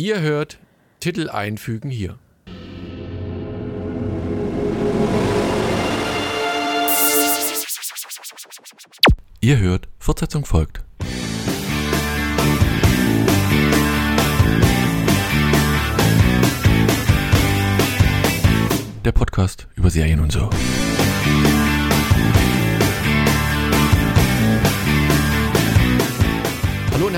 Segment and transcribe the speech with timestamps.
[0.00, 0.58] Ihr hört
[0.98, 2.18] Titel einfügen hier.
[9.42, 10.82] Ihr hört, Fortsetzung folgt.
[19.04, 20.48] Der Podcast über Serien und so.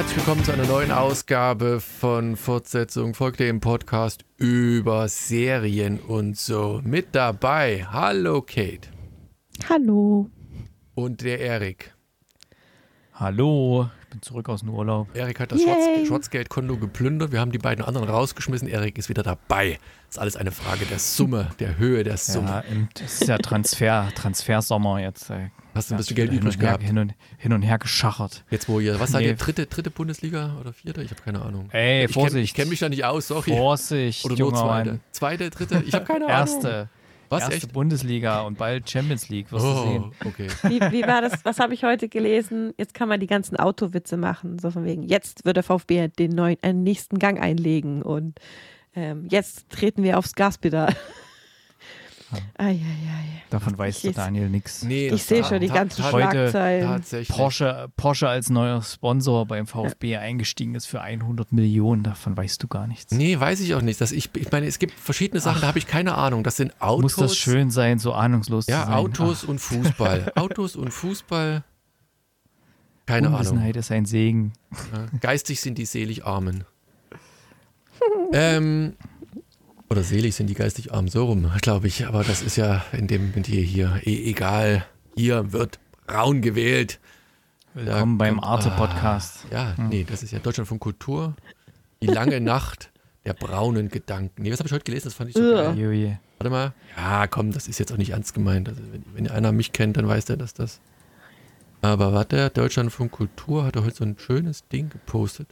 [0.02, 6.80] Herzlich willkommen zu einer neuen Ausgabe von Fortsetzung folgt dem Podcast über Serien und so.
[6.82, 8.88] Mit dabei, hallo Kate
[9.68, 10.28] Hallo.
[10.96, 11.94] und der Erik.
[13.14, 15.06] Hallo, ich bin zurück aus dem Urlaub.
[15.14, 17.30] Erik hat das Schwarzgeldkonto geplündert.
[17.30, 18.66] Wir haben die beiden anderen rausgeschmissen.
[18.66, 19.78] Erik ist wieder dabei.
[20.08, 22.48] Das ist alles eine Frage der Summe, der Höhe der Summe.
[22.48, 25.30] Ja, im- das ist ja Transfer, Transfersommer jetzt.
[25.74, 26.82] Hast du ein ja, bisschen Geld übrig und her, gehabt?
[26.84, 28.44] Hin und, hin und her geschachert.
[28.50, 29.28] Jetzt wo ihr, was seid Nee.
[29.28, 31.02] ihr, dritte, dritte Bundesliga oder vierte?
[31.02, 31.68] Ich habe keine Ahnung.
[31.72, 32.44] Ey, ich kenn- Vorsicht.
[32.44, 33.50] Ich kenne mich da nicht aus, sorry.
[33.56, 34.90] Vorsicht, oder nur zweite.
[34.90, 35.00] Mann.
[35.12, 36.36] Zweite, dritte, ich habe keine Ahnung.
[36.38, 36.88] Erste,
[37.30, 37.72] Was, erste echt?
[37.72, 40.12] Bundesliga und bald Champions League, wirst du Oh, sehen.
[40.26, 40.48] okay.
[40.64, 41.42] Wie, wie war das?
[41.44, 42.74] Was habe ich heute gelesen?
[42.76, 44.58] Jetzt kann man die ganzen Autowitze machen.
[44.58, 48.38] So von wegen, jetzt wird der VfB den neuen, einen nächsten Gang einlegen und
[48.94, 50.94] ähm, jetzt treten wir aufs Gaspedal.
[52.56, 52.80] Eieiei.
[53.50, 54.82] Davon weiß der Ich- Daniel nichts.
[54.82, 56.86] Nee, Ich sehe schon die ganzen Schlagzeilen.
[56.88, 57.36] Tatsächlich.
[57.36, 62.68] Porsche, Porsche als neuer Sponsor beim VfB eingestiegen ist für 100 Millionen, davon weißt du
[62.68, 63.12] gar nichts.
[63.12, 64.00] Nee, weiß ich auch nicht.
[64.00, 66.44] Das ich, ich meine, es gibt verschiedene Sachen, da habe ich keine Ahnung.
[66.44, 67.02] Das sind Autos.
[67.02, 68.94] Muss das schön sein, so ahnungslos zu Ja, sein.
[68.94, 70.32] Autos und Fußball.
[70.36, 71.62] Autos und Fußball.
[73.04, 73.40] Keine Ahnung.
[73.40, 74.52] Unwissenheit ist ein Segen.
[74.94, 76.64] Ja, geistig sind die selig Armen.
[78.32, 78.94] ähm,
[79.92, 82.06] oder selig sind die geistig Armen, so rum, glaube ich.
[82.06, 84.86] Aber das ist ja in dem mit hier, hier eh, egal.
[85.14, 86.98] Hier wird braun gewählt.
[87.74, 89.46] Willkommen beim Arte-Podcast.
[89.50, 91.34] Ah, ja, nee, das ist ja Deutschland von Kultur.
[92.00, 92.90] Die lange Nacht
[93.26, 94.42] der braunen Gedanken.
[94.42, 95.04] Nee, was habe ich heute gelesen?
[95.04, 96.18] Das fand ich so geil.
[96.38, 96.72] Warte mal.
[96.96, 98.70] Ja, komm, das ist jetzt auch nicht ernst gemeint.
[98.70, 100.80] Also, wenn, wenn einer mich kennt, dann weiß der, dass das.
[101.82, 105.48] Aber warte, Deutschland von Kultur hat heute so ein schönes Ding gepostet.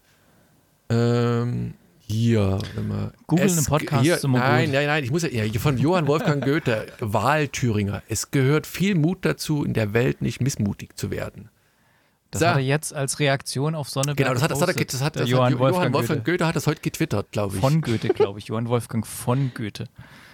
[0.88, 1.74] Ähm,
[2.10, 3.12] hier, mal.
[3.26, 6.06] Googeln Es- im Podcast hier, immer Nein, nein, nein, ich muss ja, ja, von Johann
[6.06, 8.02] Wolfgang Goethe, Wahlthüringer.
[8.08, 11.48] Es gehört viel Mut dazu, in der Welt nicht missmutig zu werden.
[12.30, 12.46] Das So.
[12.46, 15.16] hat er jetzt als Reaktion auf Sonneberg Genau, das hat, das hat, er- das hat,
[15.16, 16.32] das Johann, hat Wolfgang, Wolfgang Goethe.
[16.38, 17.60] Goethe hat das heute getwittert, glaube ich.
[17.60, 18.46] Von Goethe, glaube ich.
[18.46, 19.86] Johann Wolfgang von Goethe.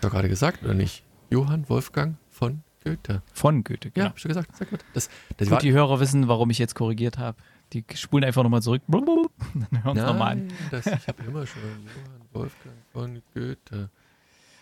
[0.03, 1.05] Doch gerade gesagt, oder nicht?
[1.31, 3.23] Johann Wolfgang von Goethe.
[3.33, 4.07] Von Goethe, Ja, genau.
[4.09, 4.55] hab ich schon gesagt.
[4.57, 4.81] Sehr gut.
[4.93, 5.09] Das,
[5.39, 7.37] das war, Gut, die Hörer wissen, warum ich jetzt korrigiert habe.
[7.73, 8.83] Die spulen einfach nochmal zurück.
[8.89, 10.49] Dann hören es nochmal an.
[10.71, 13.91] Das, ich habe immer schon Johann Wolfgang von Goethe.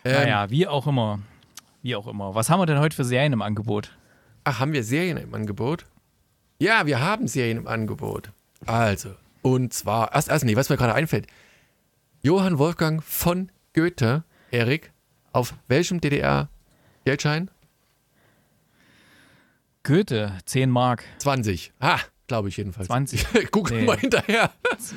[0.04, 1.20] Ähm, Naja, wie auch immer.
[1.82, 2.34] Wie auch immer.
[2.34, 3.96] Was haben wir denn heute für Serien im Angebot?
[4.44, 5.84] Ach, haben wir Serien im Angebot?
[6.58, 8.30] Ja, wir haben Serien im Angebot.
[8.66, 11.26] Also, und zwar, erst, erst nee, was mir gerade einfällt.
[12.22, 14.92] Johann Wolfgang von Goethe, Erik,
[15.32, 17.50] auf welchem DDR-Geldschein?
[19.82, 21.04] Goethe, 10 Mark.
[21.18, 21.72] 20.
[21.80, 22.86] Ah, glaube ich jedenfalls.
[22.86, 23.26] 20.
[23.50, 23.86] Google Nee.
[23.86, 24.50] mal hinterher.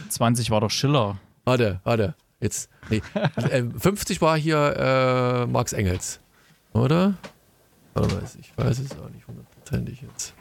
[0.09, 1.17] 20 war doch Schiller.
[1.45, 2.15] Warte, warte.
[2.39, 2.69] Jetzt.
[2.89, 3.01] Nee.
[3.35, 6.19] äh, 50 war hier äh, Marx Engels.
[6.73, 7.15] Oder?
[7.93, 10.33] Warte mal, ich weiß es auch nicht hundertprozentig jetzt.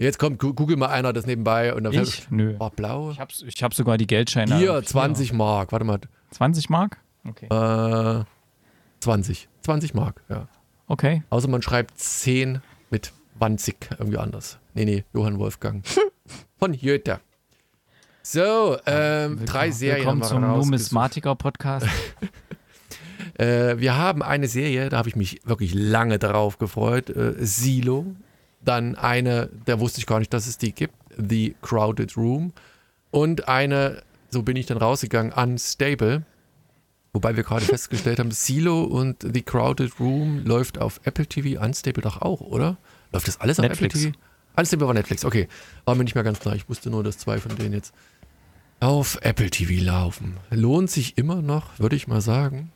[0.00, 2.30] Jetzt kommt, google mal einer das nebenbei und dann Ich?
[2.30, 2.56] Nö.
[2.58, 3.10] War blau.
[3.10, 4.56] Ich habe ich hab sogar die Geldscheine.
[4.56, 5.72] Hier, 20 Mark.
[5.72, 5.98] Warte mal.
[6.30, 6.98] 20 Mark?
[7.26, 7.46] Okay.
[7.46, 8.24] Äh,
[9.00, 9.48] 20.
[9.62, 10.46] 20 Mark, ja.
[10.86, 11.22] Okay.
[11.30, 12.60] Außer man schreibt 10
[12.90, 14.58] mit Wanzig irgendwie anders.
[14.74, 15.84] Nee, nee, Johann Wolfgang.
[16.58, 17.20] Von Goethe.
[18.22, 20.42] So, ähm, drei Serien Willkommen zum.
[20.42, 21.86] Numismatiker-Podcast.
[23.34, 27.08] Äh, wir haben eine Serie, da habe ich mich wirklich lange darauf gefreut.
[27.08, 28.04] Äh, Silo.
[28.64, 30.94] Dann eine, da wusste ich gar nicht, dass es die gibt.
[31.16, 32.52] The Crowded Room.
[33.12, 36.24] Und eine, so bin ich dann rausgegangen, Unstable.
[37.12, 42.02] Wobei wir gerade festgestellt haben, Silo und The Crowded Room läuft auf Apple TV, Unstable
[42.02, 42.76] doch auch, oder?
[43.12, 43.94] Läuft das alles auf Netflix.
[43.94, 44.18] Apple TV?
[44.56, 45.48] Unstable war Netflix, okay.
[45.84, 46.56] War mir nicht mehr ganz klar.
[46.56, 47.94] Ich wusste nur, dass zwei von denen jetzt
[48.80, 50.36] auf Apple TV laufen.
[50.50, 52.72] Lohnt sich immer noch, würde ich mal sagen.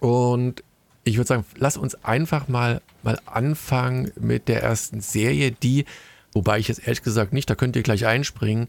[0.00, 0.62] Und
[1.04, 5.84] ich würde sagen, lass uns einfach mal, mal anfangen mit der ersten Serie, die,
[6.32, 8.66] wobei ich jetzt ehrlich gesagt nicht, da könnt ihr gleich einspringen,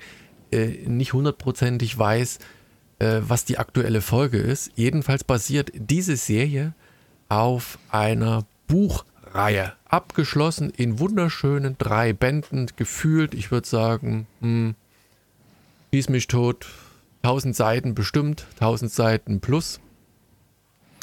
[0.52, 2.40] äh, nicht hundertprozentig weiß,
[3.00, 4.72] äh, was die aktuelle Folge ist.
[4.76, 6.74] Jedenfalls basiert diese Serie
[7.28, 8.46] auf einer
[9.28, 9.74] Buchreihe.
[9.86, 14.76] Abgeschlossen in wunderschönen drei Bänden, gefühlt, ich würde sagen, hm,
[15.94, 16.68] Schieß mich tot,
[17.24, 19.80] 1000 Seiten bestimmt, 1000 Seiten plus.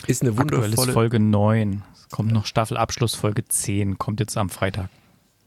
[0.07, 0.93] Ist eine Aktuell ist wundervolle.
[0.93, 1.83] Folge 9.
[1.95, 3.99] Es kommt noch Staffelabschluss Folge 10.
[3.99, 4.91] Kommt jetzt am Freitag.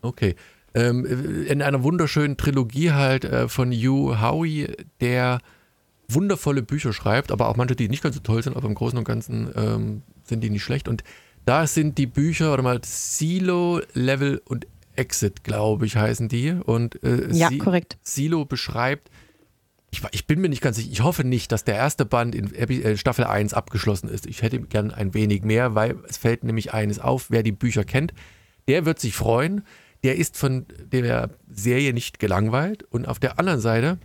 [0.02, 0.36] Okay.
[0.74, 5.40] Ähm, in einer wunderschönen Trilogie halt äh, von Hugh Howey, der
[6.10, 8.98] wundervolle Bücher schreibt, aber auch manche, die nicht ganz so toll sind, aber im Großen
[8.98, 10.88] und Ganzen ähm, sind die nicht schlecht.
[10.88, 11.04] Und
[11.48, 14.68] da sind die Bücher, warte mal, Silo, Level und
[14.98, 16.52] Exit, glaube ich, heißen die.
[16.52, 17.98] Und äh, ja, korrekt.
[18.04, 19.10] Silo beschreibt,
[19.90, 22.54] ich, ich, bin mir nicht ganz sicher, ich hoffe nicht, dass der erste Band in
[22.54, 24.26] äh, Staffel 1 abgeschlossen ist.
[24.26, 27.86] Ich hätte gern ein wenig mehr, weil es fällt nämlich eines auf, wer die Bücher
[27.86, 28.14] kennt,
[28.68, 29.64] der wird sich freuen.
[30.04, 32.84] Der ist von der Serie nicht gelangweilt.
[32.84, 34.00] Und auf der anderen Seite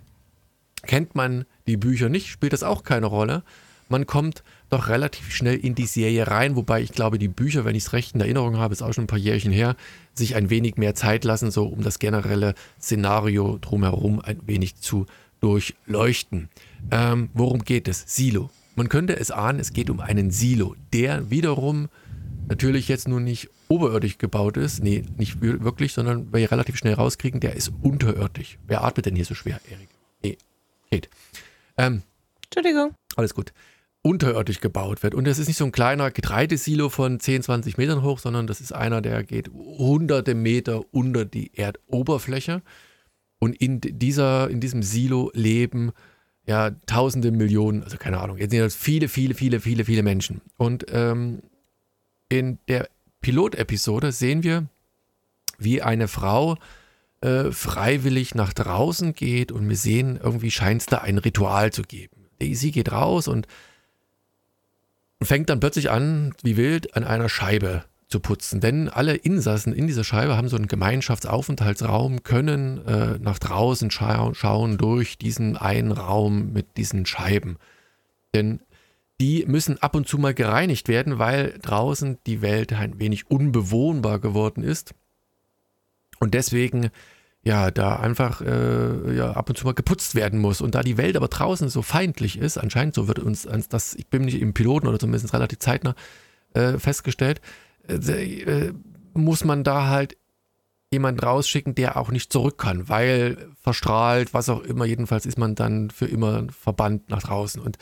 [0.86, 3.42] kennt man die Bücher nicht, spielt das auch keine Rolle.
[3.88, 7.74] Man kommt doch relativ schnell in die Serie rein, wobei ich glaube, die Bücher, wenn
[7.74, 9.76] ich es recht in Erinnerung habe, ist auch schon ein paar Jährchen her,
[10.14, 15.06] sich ein wenig mehr Zeit lassen, so um das generelle Szenario drumherum ein wenig zu
[15.40, 16.48] durchleuchten.
[16.90, 18.04] Ähm, worum geht es?
[18.06, 18.50] Silo.
[18.74, 21.88] Man könnte es ahnen, es geht um einen Silo, der wiederum
[22.48, 24.82] natürlich jetzt nur nicht oberirdisch gebaut ist.
[24.82, 28.58] Nee, nicht wirklich, sondern wir relativ schnell rauskriegen, der ist unterirdisch.
[28.66, 29.88] Wer atmet denn hier so schwer, Erik?
[30.22, 30.38] Nee,
[30.90, 31.08] geht.
[31.76, 32.02] Ähm,
[32.44, 32.94] Entschuldigung.
[33.16, 33.52] Alles gut.
[34.02, 35.14] Unterirdisch gebaut wird.
[35.14, 38.60] Und das ist nicht so ein kleiner Getreidesilo von 10, 20 Metern hoch, sondern das
[38.60, 42.62] ist einer, der geht hunderte Meter unter die Erdoberfläche.
[43.38, 45.92] Und in dieser, in diesem Silo leben
[46.46, 50.40] ja tausende Millionen, also keine Ahnung, jetzt sind das viele, viele, viele, viele, viele Menschen.
[50.56, 51.42] Und ähm,
[52.28, 52.88] in der
[53.20, 54.66] Pilotepisode sehen wir,
[55.58, 56.56] wie eine Frau
[57.20, 61.82] äh, freiwillig nach draußen geht und wir sehen, irgendwie scheint es da ein Ritual zu
[61.82, 62.16] geben.
[62.40, 63.46] Sie geht raus und
[65.24, 68.60] fängt dann plötzlich an, wie wild, an einer Scheibe zu putzen.
[68.60, 74.32] Denn alle Insassen in dieser Scheibe haben so einen Gemeinschaftsaufenthaltsraum, können äh, nach draußen scha
[74.34, 77.56] schauen durch diesen einen Raum mit diesen Scheiben.
[78.34, 78.60] Denn
[79.20, 84.18] die müssen ab und zu mal gereinigt werden, weil draußen die Welt ein wenig unbewohnbar
[84.18, 84.94] geworden ist.
[86.20, 86.90] Und deswegen
[87.44, 90.60] ja, da einfach äh, ja, ab und zu mal geputzt werden muss.
[90.60, 94.08] Und da die Welt aber draußen so feindlich ist, anscheinend so wird uns das, ich
[94.08, 95.94] bin nicht im Piloten oder zumindest relativ zeitnah
[96.54, 97.40] äh, festgestellt,
[97.88, 98.72] äh,
[99.14, 100.16] muss man da halt
[100.92, 105.54] jemanden rausschicken, der auch nicht zurück kann, weil verstrahlt, was auch immer, jedenfalls ist man
[105.54, 107.60] dann für immer verbannt nach draußen.
[107.60, 107.78] Und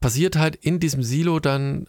[0.00, 1.86] passiert halt in diesem Silo dann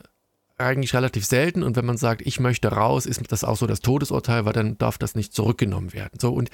[0.57, 3.79] eigentlich relativ selten und wenn man sagt, ich möchte raus, ist das auch so das
[3.79, 6.19] Todesurteil, weil dann darf das nicht zurückgenommen werden.
[6.19, 6.51] So und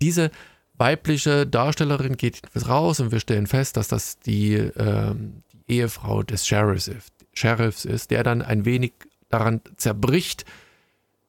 [0.00, 0.30] diese
[0.74, 6.46] weibliche Darstellerin geht raus und wir stellen fest, dass das die, ähm, die Ehefrau des
[6.46, 8.92] Sheriffs ist, Sheriffs ist, der dann ein wenig
[9.28, 10.44] daran zerbricht,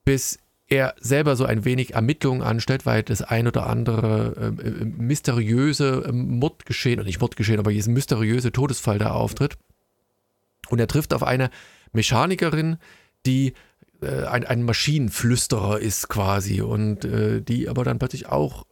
[0.06, 4.86] bis er selber so ein wenig Ermittlungen anstellt, weil das ein oder andere äh, äh
[4.86, 9.58] mysteriöse äh, Mordgeschehen, nicht Mordgeschehen, aber diesen mysteriöse Todesfall da auftritt.
[10.70, 11.50] Und er trifft auf eine
[11.92, 12.78] Mechanikerin,
[13.26, 13.54] die
[14.02, 18.66] äh, ein, ein Maschinenflüsterer ist quasi und äh, die aber dann plötzlich auch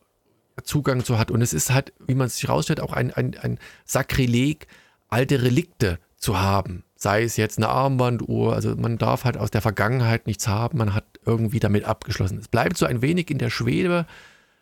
[0.63, 1.31] Zugang zu hat.
[1.31, 4.67] Und es ist halt, wie man sich rausstellt, auch ein, ein, ein Sakrileg,
[5.07, 9.61] alte Relikte zu haben sei es jetzt eine Armbanduhr, also man darf halt aus der
[9.61, 12.39] Vergangenheit nichts haben, man hat irgendwie damit abgeschlossen.
[12.39, 14.05] Es bleibt so ein wenig in der Schwebe,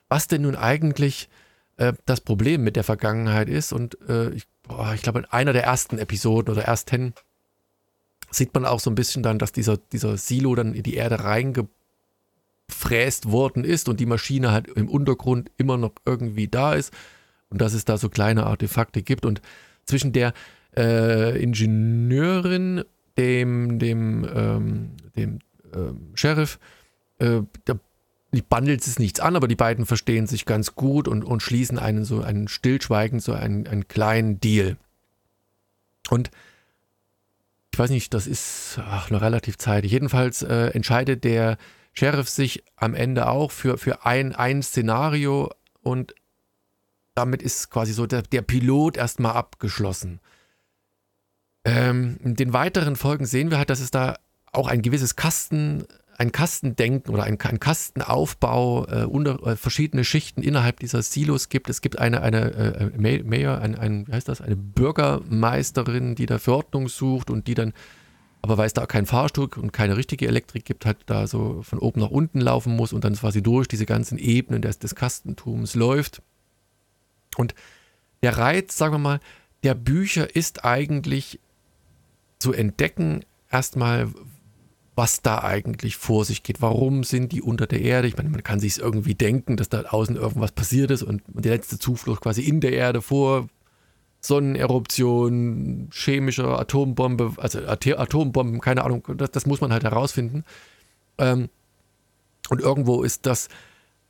[0.09, 1.29] was denn nun eigentlich
[1.77, 3.71] äh, das Problem mit der Vergangenheit ist.
[3.71, 4.47] Und äh, ich,
[4.93, 7.13] ich glaube, in einer der ersten Episoden oder ersten
[8.35, 11.23] sieht man auch so ein bisschen dann, dass dieser, dieser Silo dann in die Erde
[11.23, 16.93] reingefräst worden ist und die Maschine halt im Untergrund immer noch irgendwie da ist
[17.49, 19.41] und dass es da so kleine Artefakte gibt und
[19.85, 20.33] zwischen der
[20.75, 22.83] äh, Ingenieurin,
[23.17, 25.39] dem, dem, ähm, dem
[25.73, 26.59] ähm, Sheriff,
[27.19, 27.75] äh, da
[28.49, 32.03] bandelt es nichts an, aber die beiden verstehen sich ganz gut und, und schließen einen
[32.03, 34.75] so einen stillschweigend, so einen, einen kleinen Deal.
[36.09, 36.31] Und
[37.75, 39.91] ich weiß nicht, das ist ach, noch relativ zeitig.
[39.91, 41.57] Jedenfalls äh, entscheidet der
[41.91, 45.51] Sheriff sich am Ende auch für, für ein, ein Szenario
[45.81, 46.15] und
[47.15, 50.21] damit ist quasi so der, der Pilot erstmal abgeschlossen.
[51.65, 54.19] Ähm, in den weiteren Folgen sehen wir halt, dass es da
[54.53, 55.85] auch ein gewisses Kasten,
[56.17, 61.69] ein Kastendenken oder ein, ein Kastenaufbau äh, unter äh, verschiedene Schichten innerhalb dieser Silos gibt.
[61.69, 66.37] Es gibt eine, eine äh, Mayor, ein, ein, wie heißt das, eine Bürgermeisterin, die da
[66.37, 67.73] für Ordnung sucht und die dann,
[68.41, 71.79] aber weil es da kein Fahrstuhl und keine richtige Elektrik gibt, halt da so von
[71.79, 75.75] oben nach unten laufen muss und dann quasi durch diese ganzen Ebenen des, des Kastentums
[75.75, 76.21] läuft.
[77.35, 77.55] Und
[78.23, 79.19] der Reiz, sagen wir mal,
[79.63, 81.39] der Bücher ist eigentlich
[82.39, 84.13] zu entdecken, erstmal,
[84.95, 86.61] was da eigentlich vor sich geht.
[86.61, 88.07] Warum sind die unter der Erde?
[88.07, 91.49] Ich meine, man kann sich irgendwie denken, dass da außen irgendwas passiert ist und die
[91.49, 93.47] letzte Zuflucht quasi in der Erde vor
[94.21, 100.45] Sonneneruption, chemischer Atombombe, also Atombomben, keine Ahnung, das, das muss man halt herausfinden.
[101.17, 101.49] Ähm,
[102.49, 103.49] und irgendwo ist das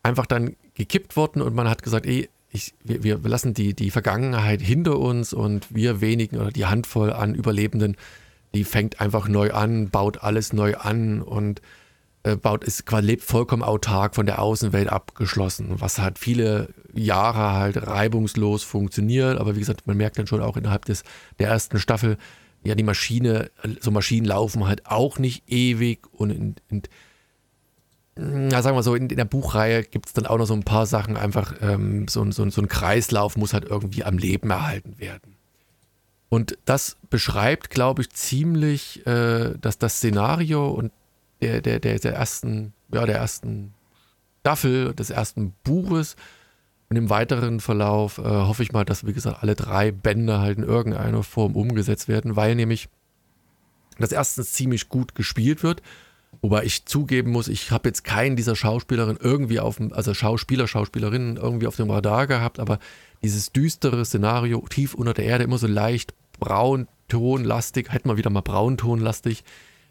[0.04, 3.92] einfach dann gekippt worden und man hat gesagt, ey, ich, wir, wir lassen die, die
[3.92, 7.98] Vergangenheit hinter uns und wir wenigen oder die Handvoll an Überlebenden,
[8.56, 11.62] die fängt einfach neu an, baut alles neu an und
[12.24, 17.86] äh, baut, ist, lebt vollkommen autark von der Außenwelt abgeschlossen, was halt viele Jahre halt
[17.86, 19.38] reibungslos funktioniert.
[19.38, 21.04] Aber wie gesagt, man merkt dann schon auch innerhalb des,
[21.40, 22.18] der ersten Staffel,
[22.64, 26.82] ja, die Maschine, so Maschinen laufen halt auch nicht ewig und in, in
[28.18, 30.64] na, sagen wir so, in, in der Buchreihe gibt es dann auch noch so ein
[30.64, 34.98] paar Sachen, einfach ähm, so, so, so ein Kreislauf muss halt irgendwie am Leben erhalten
[35.00, 35.35] werden.
[36.36, 40.92] Und das beschreibt, glaube ich, ziemlich, äh, dass das Szenario und
[41.42, 43.74] der, der, der, der ersten, ja, der ersten
[44.42, 46.18] Staffel, des ersten Buches.
[46.90, 50.58] Und im weiteren Verlauf äh, hoffe ich mal, dass, wie gesagt, alle drei Bände halt
[50.58, 52.90] in irgendeiner Form umgesetzt werden, weil nämlich
[53.98, 55.82] das erstens ziemlich gut gespielt wird.
[56.42, 60.68] Wobei ich zugeben muss, ich habe jetzt keinen dieser Schauspielerinnen irgendwie auf dem, also Schauspieler,
[60.68, 62.80] Schauspielerinnen irgendwie auf dem Radar gehabt, aber
[63.24, 68.42] dieses düstere Szenario tief unter der Erde, immer so leicht brauntonlastig, hätten wir wieder mal
[68.42, 69.44] brauntonlastig,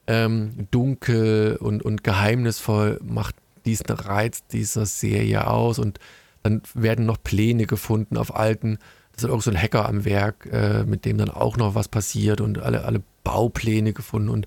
[0.06, 5.98] ähm, dunkel und, und geheimnisvoll macht diesen Reiz dieser Serie aus und
[6.42, 8.78] dann werden noch Pläne gefunden auf alten,
[9.14, 11.88] das ist auch so ein Hacker am Werk, äh, mit dem dann auch noch was
[11.88, 14.46] passiert und alle, alle Baupläne gefunden und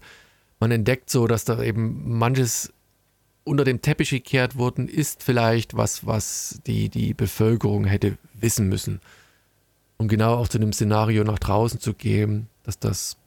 [0.60, 2.74] man entdeckt so, dass da eben manches
[3.44, 9.00] unter dem Teppich gekehrt worden ist, vielleicht was, was die, die Bevölkerung hätte wissen müssen.
[9.98, 13.18] Und genau auch zu einem Szenario nach draußen zu gehen, dass das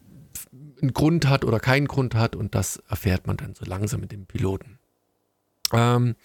[0.81, 4.11] einen Grund hat oder keinen Grund hat und das erfährt man dann so langsam mit
[4.11, 4.79] dem Piloten.
[5.73, 6.15] Ähm,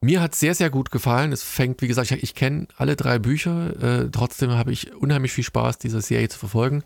[0.00, 1.32] mir hat es sehr, sehr gut gefallen.
[1.32, 3.82] Es fängt, wie gesagt, ich, ich kenne alle drei Bücher.
[3.82, 6.82] Äh, trotzdem habe ich unheimlich viel Spaß, diese Serie zu verfolgen.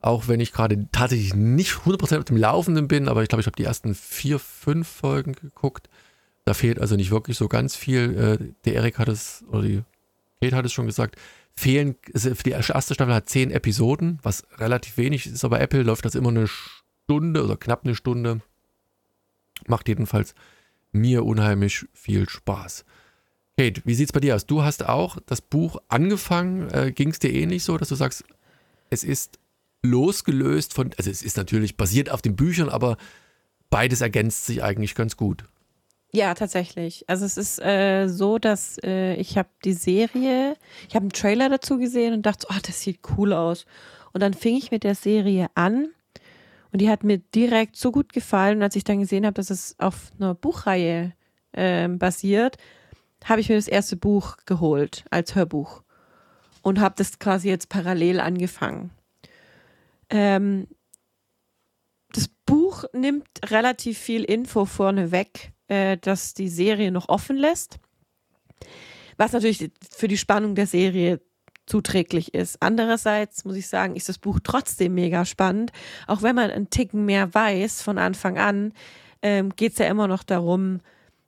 [0.00, 3.46] Auch wenn ich gerade tatsächlich nicht 100% auf dem Laufenden bin, aber ich glaube, ich
[3.46, 5.88] habe die ersten vier, fünf Folgen geguckt.
[6.44, 8.38] Da fehlt also nicht wirklich so ganz viel.
[8.40, 9.82] Äh, der Erik hat es, oder die
[10.40, 11.16] Kate hat es schon gesagt,
[11.54, 16.14] fehlen, die erste Staffel hat zehn Episoden, was relativ wenig ist, aber Apple läuft das
[16.14, 18.40] immer eine Stunde oder knapp eine Stunde.
[19.66, 20.34] Macht jedenfalls
[20.92, 22.84] mir unheimlich viel Spaß.
[23.58, 24.46] Kate, wie sieht es bei dir aus?
[24.46, 26.70] Du hast auch das Buch angefangen.
[26.70, 28.24] Äh, Ging es dir ähnlich so, dass du sagst,
[28.90, 29.38] es ist
[29.82, 32.96] losgelöst von, also es ist natürlich basiert auf den Büchern, aber
[33.70, 35.44] beides ergänzt sich eigentlich ganz gut.
[36.14, 37.08] Ja, tatsächlich.
[37.08, 41.48] Also es ist äh, so, dass äh, ich habe die Serie, ich habe einen Trailer
[41.48, 43.64] dazu gesehen und dachte, oh, das sieht cool aus.
[44.12, 45.88] Und dann fing ich mit der Serie an
[46.70, 48.58] und die hat mir direkt so gut gefallen.
[48.58, 51.14] Und als ich dann gesehen habe, dass es auf einer Buchreihe
[51.52, 52.58] äh, basiert,
[53.24, 55.82] habe ich mir das erste Buch geholt als Hörbuch
[56.60, 58.90] und habe das quasi jetzt parallel angefangen.
[60.10, 60.66] Ähm,
[62.12, 67.78] das Buch nimmt relativ viel Info vorne weg äh, das die Serie noch offen lässt.
[69.16, 71.20] Was natürlich für die Spannung der Serie
[71.64, 72.58] zuträglich ist.
[72.60, 75.72] Andererseits muss ich sagen, ist das Buch trotzdem mega spannend.
[76.06, 78.72] Auch wenn man einen Ticken mehr weiß von Anfang an,
[79.22, 80.80] ähm, geht es ja immer noch darum,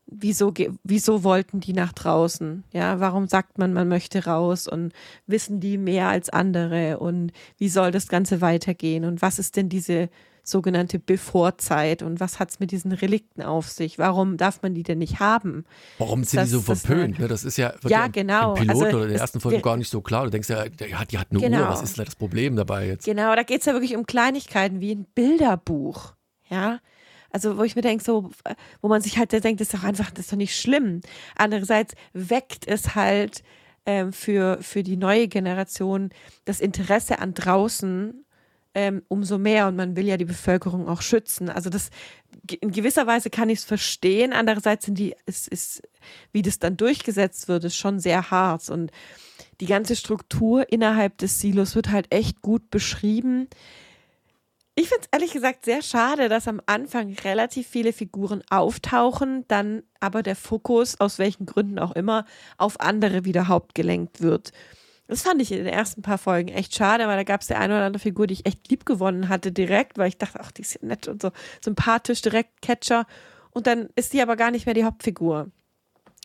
[0.06, 2.64] wieso, wieso wollten die nach draußen?
[2.72, 4.92] Ja, warum sagt man, man möchte raus und
[5.26, 9.68] wissen die mehr als andere und wie soll das Ganze weitergehen und was ist denn
[9.68, 10.10] diese
[10.44, 13.98] sogenannte Bevorzeit und was hat es mit diesen Relikten auf sich?
[13.98, 15.64] Warum darf man die denn nicht haben?
[15.98, 17.14] Warum sind das, die so verpönt?
[17.14, 17.28] Das, ne?
[17.28, 18.54] das ist ja, ja, genau.
[18.54, 20.24] im Pilot also, oder in der ersten Folge gar nicht so klar.
[20.24, 21.60] Du denkst ja, die hat, die hat eine genau.
[21.60, 23.04] Uhr, was ist da das Problem dabei jetzt?
[23.04, 26.12] Genau, da geht es ja wirklich um Kleinigkeiten wie ein Bilderbuch.
[26.50, 26.80] Ja,
[27.30, 28.30] also wo ich mir denke, so,
[28.80, 31.00] wo man sich halt denkt, das ist doch einfach, das ist doch nicht schlimm.
[31.34, 33.42] Andererseits weckt es halt
[33.86, 36.10] ähm, für, für die neue Generation
[36.44, 38.24] das Interesse an draußen
[38.74, 41.48] ähm, umso mehr und man will ja die Bevölkerung auch schützen.
[41.48, 41.90] Also das
[42.60, 44.32] in gewisser Weise kann ich es verstehen.
[44.32, 45.82] Andererseits sind die, es ist,
[46.32, 48.90] wie das dann durchgesetzt wird, ist schon sehr hart und
[49.60, 53.48] die ganze Struktur innerhalb des Silos wird halt echt gut beschrieben.
[54.76, 59.84] Ich finde es ehrlich gesagt sehr schade, dass am Anfang relativ viele Figuren auftauchen, dann
[60.00, 62.24] aber der Fokus, aus welchen Gründen auch immer,
[62.58, 64.50] auf andere wieder hauptgelenkt wird.
[65.06, 67.60] Das fand ich in den ersten paar Folgen echt schade, weil da gab es der
[67.60, 70.50] eine oder andere Figur, die ich echt lieb gewonnen hatte direkt, weil ich dachte, ach,
[70.50, 71.30] die ist ja nett und so
[71.62, 73.06] sympathisch, direkt Catcher.
[73.50, 75.50] Und dann ist die aber gar nicht mehr die Hauptfigur.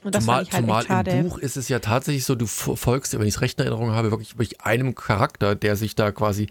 [0.03, 1.11] Und das zumal, fand ich halt zumal echt schade.
[1.11, 3.91] im Buch ist es ja tatsächlich so, du folgst, wenn ich es recht in Erinnerung
[3.91, 6.47] habe, wirklich, wirklich einem Charakter, der sich da quasi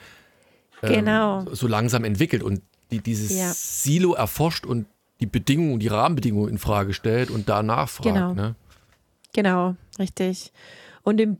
[0.83, 1.47] ähm, genau.
[1.53, 3.53] so langsam entwickelt und die, dieses ja.
[3.55, 4.87] Silo erforscht und
[5.21, 8.15] die Bedingungen, die Rahmenbedingungen in Frage stellt und danach fragt.
[8.15, 8.55] Genau, ne?
[9.33, 10.53] genau richtig.
[11.03, 11.39] Und im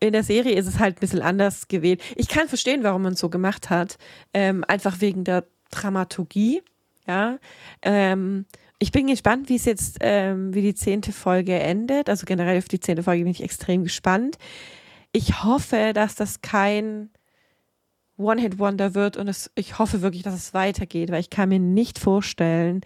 [0.00, 2.02] in der Serie ist es halt ein bisschen anders gewählt.
[2.16, 3.98] Ich kann verstehen, warum man es so gemacht hat.
[4.32, 6.62] Ähm, einfach wegen der Dramaturgie.
[7.06, 7.38] Ja.
[7.82, 8.46] Ähm,
[8.78, 12.08] ich bin gespannt, wie es jetzt, ähm, wie die zehnte Folge endet.
[12.08, 14.38] Also generell auf die zehnte Folge bin ich extrem gespannt.
[15.12, 17.10] Ich hoffe, dass das kein
[18.18, 21.98] One-Hit-Wonder wird und es, ich hoffe wirklich, dass es weitergeht, weil ich kann mir nicht
[21.98, 22.82] vorstellen,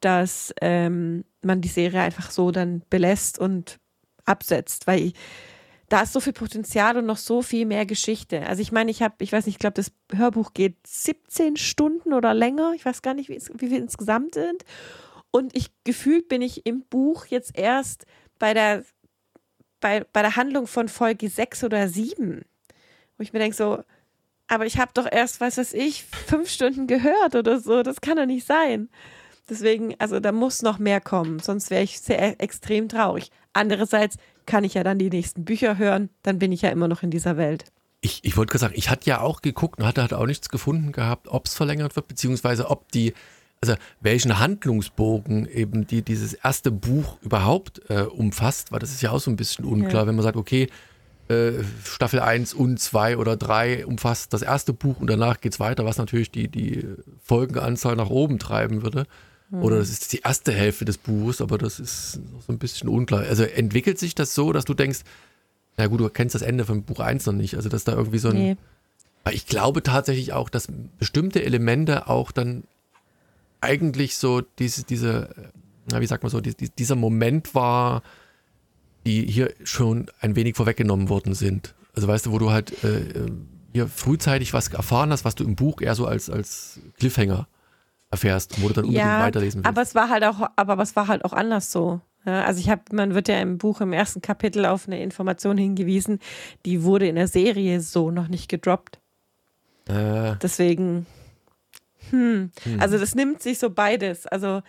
[0.00, 3.78] dass ähm, man die Serie einfach so dann belässt und
[4.26, 5.14] absetzt, weil ich,
[5.88, 8.46] da ist so viel Potenzial und noch so viel mehr Geschichte.
[8.46, 12.12] Also ich meine, ich habe, ich weiß nicht, ich glaube, das Hörbuch geht 17 Stunden
[12.12, 12.72] oder länger.
[12.74, 14.64] Ich weiß gar nicht, wie, wie viel insgesamt sind.
[15.30, 18.06] Und ich gefühlt bin ich im Buch jetzt erst
[18.38, 18.84] bei der,
[19.80, 22.44] bei, bei der Handlung von Folge 6 oder 7.
[23.16, 23.82] Wo ich mir denke, so,
[24.46, 27.82] aber ich habe doch erst, was weiß ich, fünf Stunden gehört oder so.
[27.82, 28.88] Das kann doch nicht sein.
[29.48, 33.30] Deswegen, also da muss noch mehr kommen, sonst wäre ich sehr extrem traurig.
[33.52, 37.02] Andererseits kann ich ja dann die nächsten Bücher hören, dann bin ich ja immer noch
[37.02, 37.64] in dieser Welt.
[38.00, 40.48] Ich, ich wollte gerade sagen, ich hatte ja auch geguckt und hatte halt auch nichts
[40.48, 43.14] gefunden gehabt, ob es verlängert wird, beziehungsweise ob die,
[43.62, 49.10] also welchen Handlungsbogen eben die, dieses erste Buch überhaupt äh, umfasst, weil das ist ja
[49.10, 50.06] auch so ein bisschen unklar, ja.
[50.06, 50.68] wenn man sagt, okay,
[51.28, 55.60] äh, Staffel 1 und 2 oder 3 umfasst das erste Buch und danach geht es
[55.60, 56.86] weiter, was natürlich die, die
[57.22, 59.06] Folgenanzahl nach oben treiben würde.
[59.50, 63.20] Oder das ist die erste Hälfte des Buches, aber das ist so ein bisschen unklar.
[63.20, 65.00] Also entwickelt sich das so, dass du denkst,
[65.76, 68.18] na gut, du kennst das Ende von Buch 1 noch nicht, also dass da irgendwie
[68.18, 68.36] so ein.
[68.36, 68.56] Nee.
[69.32, 72.64] Ich glaube tatsächlich auch, dass bestimmte Elemente auch dann
[73.60, 75.30] eigentlich so diese, diese,
[75.90, 78.02] na, wie sagt man so, die, dieser Moment war,
[79.06, 81.74] die hier schon ein wenig vorweggenommen worden sind.
[81.94, 83.30] Also weißt du, wo du halt äh,
[83.72, 87.46] hier frühzeitig was erfahren hast, was du im Buch eher so als, als Cliffhanger
[88.14, 89.68] erfährst, wo du dann unbedingt ja, weiterlesen willst.
[89.68, 92.00] Aber es war halt auch, aber es war halt auch anders so.
[92.26, 95.58] Ja, also ich habe, man wird ja im Buch im ersten Kapitel auf eine Information
[95.58, 96.20] hingewiesen,
[96.64, 98.98] die wurde in der Serie so noch nicht gedroppt.
[99.88, 100.36] Äh.
[100.42, 101.06] Deswegen,
[102.10, 102.50] hm.
[102.62, 102.80] hm.
[102.80, 104.26] also das nimmt sich so beides.
[104.26, 104.62] Also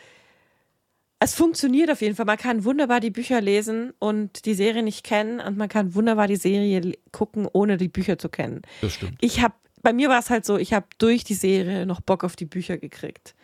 [1.19, 2.25] es funktioniert auf jeden Fall.
[2.25, 6.27] Man kann wunderbar die Bücher lesen und die Serie nicht kennen und man kann wunderbar
[6.27, 8.63] die Serie gucken, ohne die Bücher zu kennen.
[8.81, 9.17] Das stimmt.
[9.21, 12.23] Ich habe bei mir war es halt so, ich habe durch die Serie noch Bock
[12.23, 13.35] auf die Bücher gekriegt.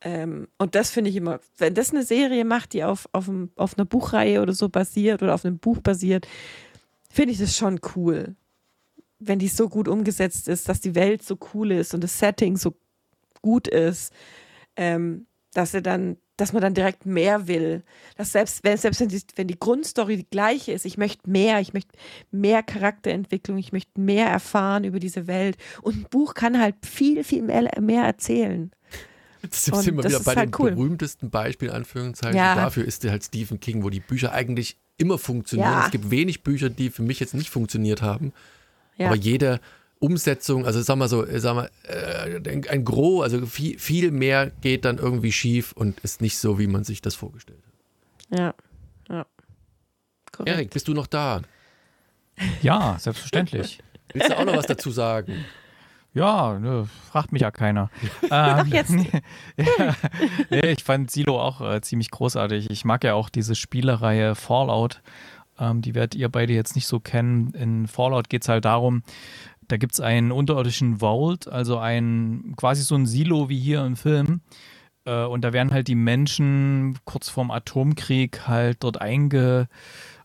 [0.00, 3.50] Ähm, und das finde ich immer, wenn das eine Serie macht, die auf, auf, einem,
[3.56, 6.28] auf einer Buchreihe oder so basiert oder auf einem Buch basiert,
[7.10, 8.36] finde ich das schon cool.
[9.18, 12.56] Wenn die so gut umgesetzt ist, dass die Welt so cool ist und das Setting
[12.56, 12.76] so
[13.42, 14.12] gut ist,
[14.76, 17.82] ähm, dass er dann dass man dann direkt mehr will.
[18.16, 21.60] Dass selbst wenn, selbst wenn die, wenn die Grundstory die gleiche ist, ich möchte mehr,
[21.60, 21.96] ich möchte
[22.30, 25.56] mehr Charakterentwicklung, ich möchte mehr erfahren über diese Welt.
[25.82, 28.70] Und ein Buch kann halt viel, viel mehr, mehr erzählen.
[29.42, 30.72] Das sind wir wieder bei halt den cool.
[30.72, 32.36] berühmtesten Beispielen, Anführungszeichen.
[32.36, 32.54] Ja.
[32.54, 35.70] Dafür ist der halt Stephen King, wo die Bücher eigentlich immer funktionieren.
[35.70, 35.84] Ja.
[35.84, 38.32] Es gibt wenig Bücher, die für mich jetzt nicht funktioniert haben.
[38.96, 39.06] Ja.
[39.06, 39.60] Aber jeder
[39.98, 44.84] Umsetzung, also sag mal so, sag mal, äh, ein Gros, also viel, viel mehr geht
[44.84, 48.38] dann irgendwie schief und ist nicht so, wie man sich das vorgestellt hat.
[48.38, 48.54] Ja,
[49.08, 49.26] ja.
[50.32, 50.56] Korrekt.
[50.56, 51.40] Erik, bist du noch da?
[52.60, 53.78] Ja, selbstverständlich.
[54.12, 55.44] Willst du auch noch was dazu sagen?
[56.12, 57.90] Ja, ne, fragt mich ja keiner.
[58.30, 58.94] ähm, jetzt.
[59.56, 59.94] ja,
[60.50, 62.70] nee, ich fand Silo auch äh, ziemlich großartig.
[62.70, 65.02] Ich mag ja auch diese Spielereihe Fallout.
[65.58, 67.52] Ähm, die werdet ihr beide jetzt nicht so kennen.
[67.52, 69.02] In Fallout geht es halt darum,
[69.68, 73.96] da gibt es einen unterirdischen Vault, also ein quasi so ein Silo wie hier im
[73.96, 74.40] Film.
[75.04, 79.68] Äh, und da werden halt die Menschen kurz vorm Atomkrieg halt dort einge,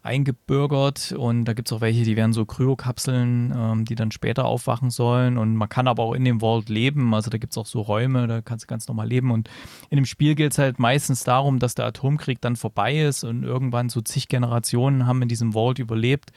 [0.04, 4.46] eingebürgert und da gibt es auch welche, die werden so Kryokapseln, ähm, die dann später
[4.46, 7.58] aufwachen sollen und man kann aber auch in dem Vault leben, also da gibt es
[7.58, 9.50] auch so Räume, da kannst du ganz normal leben und
[9.90, 13.44] in dem Spiel geht es halt meistens darum, dass der Atomkrieg dann vorbei ist und
[13.44, 16.32] irgendwann so zig Generationen haben in diesem Vault überlebt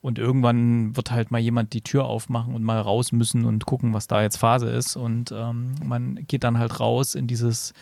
[0.00, 3.94] und irgendwann wird halt mal jemand die Tür aufmachen und mal raus müssen und gucken,
[3.94, 7.74] was da jetzt Phase ist und ähm, man geht dann halt raus in dieses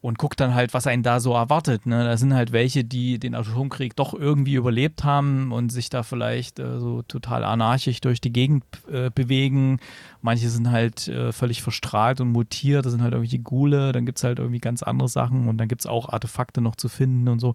[0.00, 1.84] und guckt dann halt, was einen da so erwartet.
[1.84, 2.04] Ne?
[2.04, 6.60] Da sind halt welche, die den Atomkrieg doch irgendwie überlebt haben und sich da vielleicht
[6.60, 9.80] äh, so total anarchisch durch die Gegend äh, bewegen.
[10.22, 14.18] Manche sind halt äh, völlig verstrahlt und mutiert, da sind halt irgendwelche Gule, dann gibt
[14.18, 17.26] es halt irgendwie ganz andere Sachen und dann gibt es auch Artefakte noch zu finden
[17.28, 17.54] und so.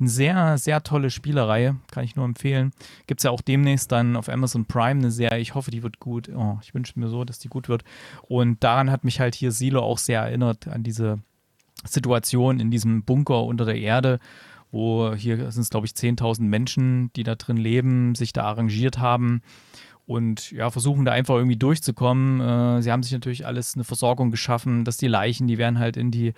[0.00, 2.72] Eine sehr, sehr tolle Spielerreihe, kann ich nur empfehlen.
[3.06, 6.00] Gibt es ja auch demnächst dann auf Amazon Prime eine Serie, ich hoffe, die wird
[6.00, 6.30] gut.
[6.34, 7.84] Oh, ich wünsche mir so, dass die gut wird.
[8.22, 11.20] Und daran hat mich halt hier Silo auch sehr erinnert, an diese
[11.86, 14.18] Situation in diesem Bunker unter der Erde,
[14.70, 18.98] wo hier sind es, glaube ich, 10.000 Menschen, die da drin leben, sich da arrangiert
[18.98, 19.42] haben
[20.06, 22.40] und ja, versuchen da einfach irgendwie durchzukommen.
[22.40, 25.96] Äh, sie haben sich natürlich alles eine Versorgung geschaffen, dass die Leichen, die werden halt
[25.96, 26.34] in die,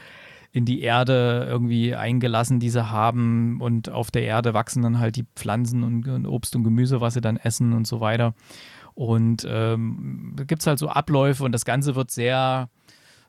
[0.53, 5.17] in die Erde irgendwie eingelassen, die sie haben und auf der Erde wachsen dann halt
[5.17, 8.35] die Pflanzen und, und Obst und Gemüse, was sie dann essen und so weiter.
[8.95, 12.71] Und ähm, gibt es halt so Abläufe und das Ganze wird sehr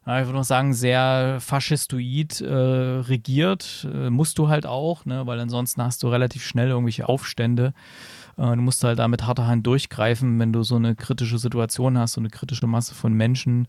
[0.08, 3.88] ich würde noch sagen, sehr faschistoid äh, regiert.
[3.94, 5.28] Äh, musst du halt auch, ne?
[5.28, 7.74] weil ansonsten hast du relativ schnell irgendwelche Aufstände.
[8.38, 11.98] Äh, du musst halt da mit harter Hand durchgreifen, wenn du so eine kritische Situation
[11.98, 13.68] hast, so eine kritische Masse von Menschen,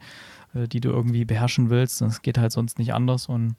[0.55, 2.01] äh, die du irgendwie beherrschen willst.
[2.01, 3.57] Das geht halt sonst nicht anders und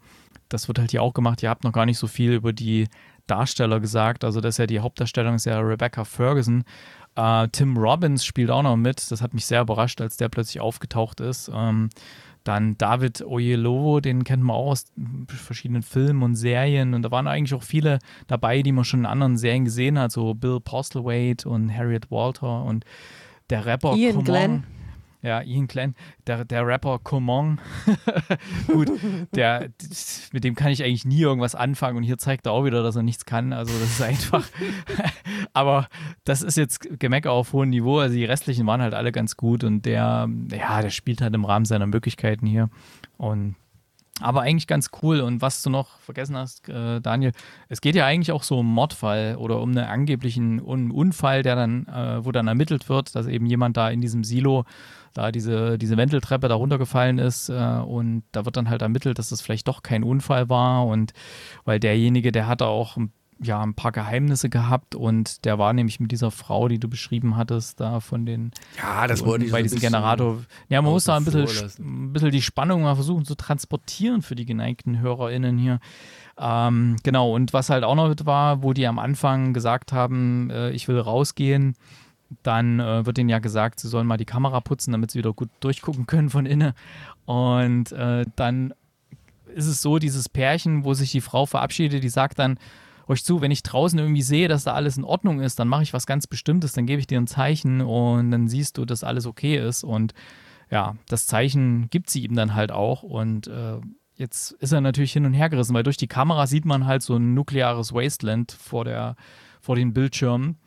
[0.48, 1.44] das wird halt hier auch gemacht.
[1.44, 2.88] Ihr habt noch gar nicht so viel über die
[3.28, 4.24] Darsteller gesagt.
[4.24, 6.64] Also das ist ja die Hauptdarstellung ist ja Rebecca Ferguson.
[7.16, 9.12] Äh, Tim Robbins spielt auch noch mit.
[9.12, 11.52] Das hat mich sehr überrascht, als der plötzlich aufgetaucht ist.
[11.54, 11.90] Ähm,
[12.50, 14.86] dann David Oyelowo, den kennt man auch aus
[15.28, 16.96] verschiedenen Filmen und Serien.
[16.96, 20.12] Und da waren eigentlich auch viele dabei, die man schon in anderen Serien gesehen hat,
[20.12, 22.86] so Bill Postlewaite und Harriet Walter und
[23.52, 24.24] der Rapper Ian.
[24.24, 24.64] Glenn.
[25.22, 25.96] Ja, Ian Glenn,
[26.28, 27.60] der, der Rapper Common.
[28.68, 28.90] Gut,
[29.36, 29.70] der,
[30.32, 32.96] mit dem kann ich eigentlich nie irgendwas anfangen und hier zeigt er auch wieder, dass
[32.96, 33.52] er nichts kann.
[33.52, 34.48] Also das ist einfach.
[35.54, 35.90] Aber
[36.24, 38.00] das ist jetzt Gemecker auf hohem Niveau.
[38.00, 41.44] Also die restlichen waren halt alle ganz gut und der, ja, der spielt halt im
[41.44, 42.70] Rahmen seiner Möglichkeiten hier.
[43.18, 43.56] Und
[44.22, 45.22] aber eigentlich ganz cool.
[45.22, 47.32] Und was du noch vergessen hast, äh, Daniel,
[47.68, 51.56] es geht ja eigentlich auch so um Mordfall oder um einen angeblichen Un Unfall, der
[51.56, 54.66] dann, äh, wo dann ermittelt wird, dass eben jemand da in diesem Silo
[55.14, 59.30] da diese, diese Wendeltreppe da runtergefallen ist äh, und da wird dann halt ermittelt, dass
[59.30, 61.14] das vielleicht doch kein Unfall war und
[61.66, 62.98] weil derjenige, der hatte auch
[63.42, 67.38] ja, ein paar Geheimnisse gehabt und der war nämlich mit dieser Frau, die du beschrieben
[67.38, 70.44] hattest, da von den Ja, das wollte ich bei so diesem Generator.
[70.68, 71.48] Ja, man muss da ein bisschen,
[71.80, 75.80] ein bisschen die Spannung mal versuchen zu transportieren für die geneigten HörerInnen hier.
[76.38, 80.50] Ähm, genau, und was halt auch noch mit war, wo die am Anfang gesagt haben,
[80.50, 81.76] äh, ich will rausgehen,
[82.44, 85.34] dann äh, wird ihnen ja gesagt, sie sollen mal die Kamera putzen, damit sie wieder
[85.34, 86.74] gut durchgucken können von innen.
[87.26, 88.74] Und äh, dann
[89.56, 92.60] ist es so, dieses Pärchen, wo sich die Frau verabschiedet, die sagt dann,
[93.10, 95.84] euch zu, wenn ich draußen irgendwie sehe, dass da alles in Ordnung ist, dann mache
[95.84, 99.04] ich was ganz Bestimmtes, dann gebe ich dir ein Zeichen und dann siehst du, dass
[99.04, 99.84] alles okay ist.
[99.84, 100.14] Und
[100.70, 103.02] ja, das Zeichen gibt sie ihm dann halt auch.
[103.02, 103.80] Und äh,
[104.16, 107.02] jetzt ist er natürlich hin und her gerissen, weil durch die Kamera sieht man halt
[107.02, 109.16] so ein nukleares Wasteland vor, der,
[109.60, 110.58] vor den Bildschirmen.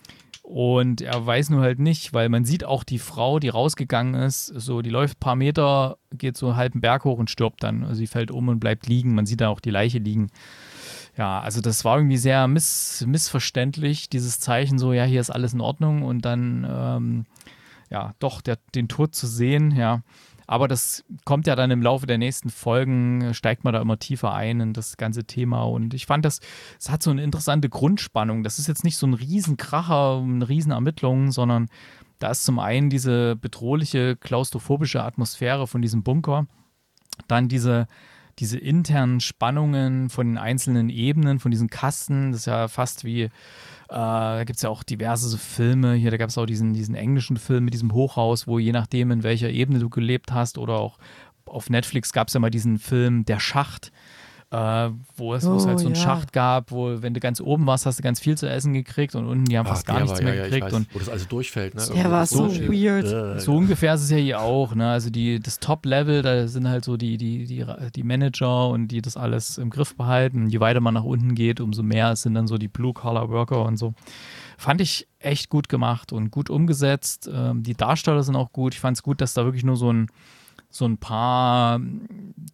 [0.42, 4.46] Und er weiß nur halt nicht, weil man sieht auch die Frau, die rausgegangen ist,
[4.46, 7.84] so, die läuft ein paar Meter, geht so einen halben Berg hoch und stirbt dann.
[7.84, 9.14] Also sie fällt um und bleibt liegen.
[9.14, 10.30] Man sieht da auch die Leiche liegen.
[11.16, 15.52] Ja, also das war irgendwie sehr miss missverständlich, dieses Zeichen so, ja, hier ist alles
[15.52, 17.26] in Ordnung und dann, ähm,
[17.90, 20.02] ja, doch der, den Tod zu sehen, ja.
[20.46, 24.34] Aber das kommt ja dann im Laufe der nächsten Folgen, steigt man da immer tiefer
[24.34, 25.62] ein in das ganze Thema.
[25.62, 26.40] Und ich fand das,
[26.78, 28.42] es hat so eine interessante Grundspannung.
[28.42, 31.68] Das ist jetzt nicht so ein Riesenkracher, eine Riesenermittlung, sondern
[32.18, 36.46] da ist zum einen diese bedrohliche, klaustrophobische Atmosphäre von diesem Bunker,
[37.28, 37.86] dann diese,
[38.38, 43.22] diese internen Spannungen von den einzelnen Ebenen, von diesen Kasten, das ist ja fast wie,
[43.22, 43.30] äh,
[43.88, 46.94] da gibt es ja auch diverse so Filme, hier, da gab es auch diesen, diesen
[46.94, 50.74] englischen Film mit diesem Hochhaus, wo je nachdem, in welcher Ebene du gelebt hast oder
[50.78, 50.98] auch
[51.44, 53.92] auf Netflix gab es ja mal diesen Film Der Schacht,
[54.52, 56.00] äh, wo, es, wo es Oh, halt so einen ja.
[56.02, 59.14] Schacht gab, wo, wenn du ganz oben warst, hast du ganz viel zu essen gekriegt
[59.14, 60.66] und unten, die haben Ah, fast gar nichts war- mehr ja, gekriegt.
[60.66, 61.74] weiß, und wo das also durchfällt.
[61.74, 61.82] Ne?
[61.94, 63.06] Der war so weird.
[63.06, 64.90] Äh, so ungefähr ist es ja hier auch, ne?
[64.90, 67.64] Also die, das Top-Level, da sind halt so die, die, die,
[67.96, 70.48] die Manager und die das alles im Griff behalten.
[70.50, 73.94] Je weiter man nach unten geht, umso mehr sind dann so die Blue-Collar-Worker und so.
[74.58, 77.28] Fand ich echt gut gemacht und gut umgesetzt.
[77.32, 78.74] Ähm, die Darsteller sind auch gut.
[78.74, 80.08] Ich fand es gut, dass da wirklich nur so ein,
[80.72, 81.80] so ein paar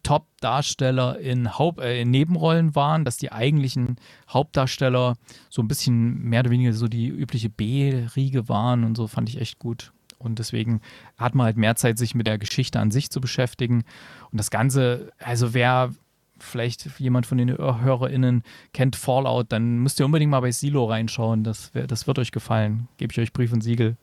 [0.03, 3.95] Top-Darsteller in, Haupt, äh, in Nebenrollen waren, dass die eigentlichen
[4.29, 5.15] Hauptdarsteller
[5.49, 9.39] so ein bisschen mehr oder weniger so die übliche B-Riege waren und so fand ich
[9.39, 9.93] echt gut.
[10.17, 10.81] Und deswegen
[11.17, 13.85] hat man halt mehr Zeit, sich mit der Geschichte an sich zu beschäftigen.
[14.31, 15.93] Und das Ganze, also wer
[16.39, 21.45] vielleicht jemand von den HörerInnen kennt Fallout, dann müsst ihr unbedingt mal bei Silo reinschauen.
[21.45, 22.89] Das, das wird euch gefallen.
[22.97, 23.95] Gebe ich euch Brief und Siegel.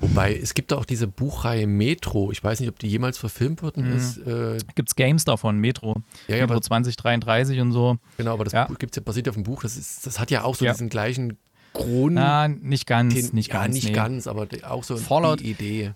[0.00, 2.30] Wobei, es gibt auch diese Buchreihe Metro.
[2.30, 3.96] Ich weiß nicht, ob die jemals verfilmt worden Mhm.
[3.96, 4.18] ist.
[4.18, 5.96] Äh, Gibt's Games davon, Metro.
[6.28, 7.96] ja, ja, Metro aber, 2033 und so.
[8.16, 8.66] genau, aber das Ja.
[8.66, 9.62] Buch gibt's ja basiert auf dem Buch.
[9.62, 10.72] Das, ist, das hat ja auch so Ja.
[10.72, 11.36] diesen gleichen
[11.74, 12.14] Grund.
[12.14, 13.74] Na, nicht ganz, den- nicht ja, ganz.
[13.74, 13.92] nicht nee.
[13.92, 15.92] ganz, aber auch so Fallout- die Idee.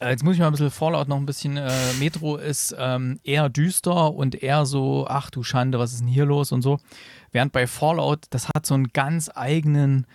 [0.00, 1.56] Äh, Jetzt muss ich mal ein bisschen Fallout noch ein bisschen.
[1.56, 6.08] Äh, Metro ist ähm, eher düster und eher so, ach du Schande, was ist denn
[6.08, 6.78] hier los und so.
[7.30, 10.06] Während bei Fallout, das hat so einen ganz eigenen,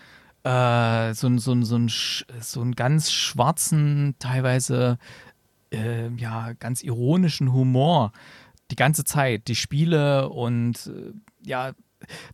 [0.43, 4.97] äh, so, so, so, ein, sch- so einen ganz schwarzen, teilweise
[5.73, 8.11] äh, ja, ganz ironischen Humor
[8.71, 9.47] die ganze Zeit.
[9.47, 11.13] Die Spiele und äh,
[11.47, 11.71] ja,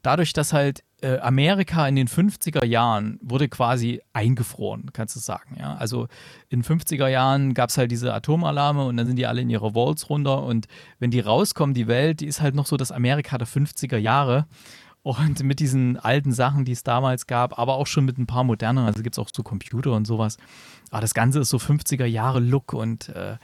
[0.02, 5.58] dadurch, dass halt äh, Amerika in den 50er Jahren wurde quasi eingefroren, kannst du sagen.
[5.60, 5.76] Ja?
[5.76, 6.08] Also
[6.50, 9.74] in 50er Jahren gab es halt diese Atomalarme und dann sind die alle in ihre
[9.76, 10.68] Vaults runter und
[11.00, 14.46] wenn die rauskommen, die Welt, die ist halt noch so das Amerika der 50er Jahre.
[15.06, 18.44] Und mit diesen alten Sachen, die es damals gab, aber auch schon mit ein paar
[18.44, 20.40] modernen, also gibt es auch so Computer und sowas.
[20.90, 23.38] Aber das Ganze ist so 50er Jahre Look und äh,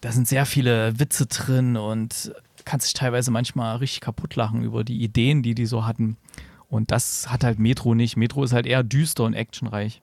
[0.00, 2.32] da sind sehr viele Witze drin und
[2.64, 6.16] kannst dich teilweise manchmal richtig kaputt lachen über die Ideen, die die so hatten.
[6.68, 8.16] Und das hat halt Metro nicht.
[8.16, 10.00] Metro ist halt eher düster und actionreich.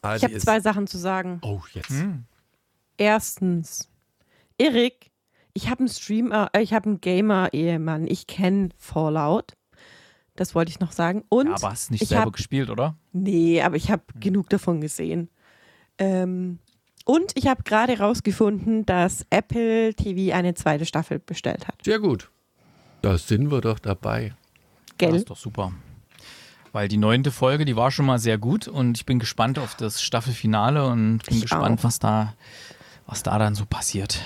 [0.00, 1.38] Ah, ich habe zwei Sachen zu sagen.
[1.42, 1.90] Oh, jetzt.
[1.90, 2.24] Hm.
[2.96, 3.88] Erstens,
[4.58, 5.11] Erik,
[5.54, 8.06] ich habe einen Streamer, äh, ich habe einen Gamer-Ehemann.
[8.06, 9.52] Ich kenne Fallout.
[10.34, 11.24] Das wollte ich noch sagen.
[11.28, 12.96] Und ja, aber hast nicht selber hab, gespielt, oder?
[13.12, 14.20] Nee, aber ich habe hm.
[14.20, 15.28] genug davon gesehen.
[15.98, 16.58] Ähm,
[17.04, 21.74] und ich habe gerade herausgefunden, dass Apple TV eine zweite Staffel bestellt hat.
[21.84, 22.30] Sehr gut.
[23.02, 24.34] Da sind wir doch dabei.
[24.96, 25.10] Gell?
[25.10, 25.72] Das ist doch super.
[26.70, 29.74] Weil die neunte Folge, die war schon mal sehr gut und ich bin gespannt auf
[29.74, 32.34] das Staffelfinale und bin ich gespannt, was da,
[33.06, 34.20] was da dann so passiert.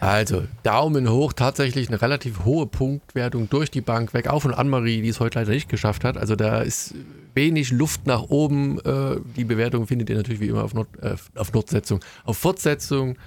[0.00, 4.28] Also, Daumen hoch, tatsächlich eine relativ hohe Punktwertung durch die Bank weg.
[4.28, 6.16] Auch von Anne-Marie, die es heute leider nicht geschafft hat.
[6.16, 6.94] Also, da ist
[7.34, 8.78] wenig Luft nach oben.
[8.80, 13.18] Äh, die Bewertung findet ihr natürlich wie immer auf, Not, äh, auf Notsetzung, auf Fortsetzung.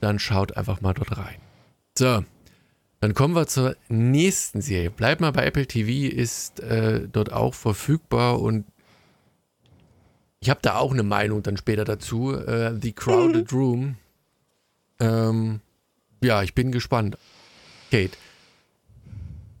[0.00, 1.36] Dann schaut einfach mal dort rein.
[1.96, 2.24] So,
[3.00, 4.90] dann kommen wir zur nächsten Serie.
[4.90, 8.64] Bleibt mal bei Apple TV, ist äh, dort auch verfügbar und
[10.40, 12.32] ich habe da auch eine Meinung dann später dazu.
[12.32, 13.96] Äh, The Crowded Room
[15.00, 15.60] ähm,
[16.22, 17.18] ja, ich bin gespannt.
[17.90, 18.16] Kate,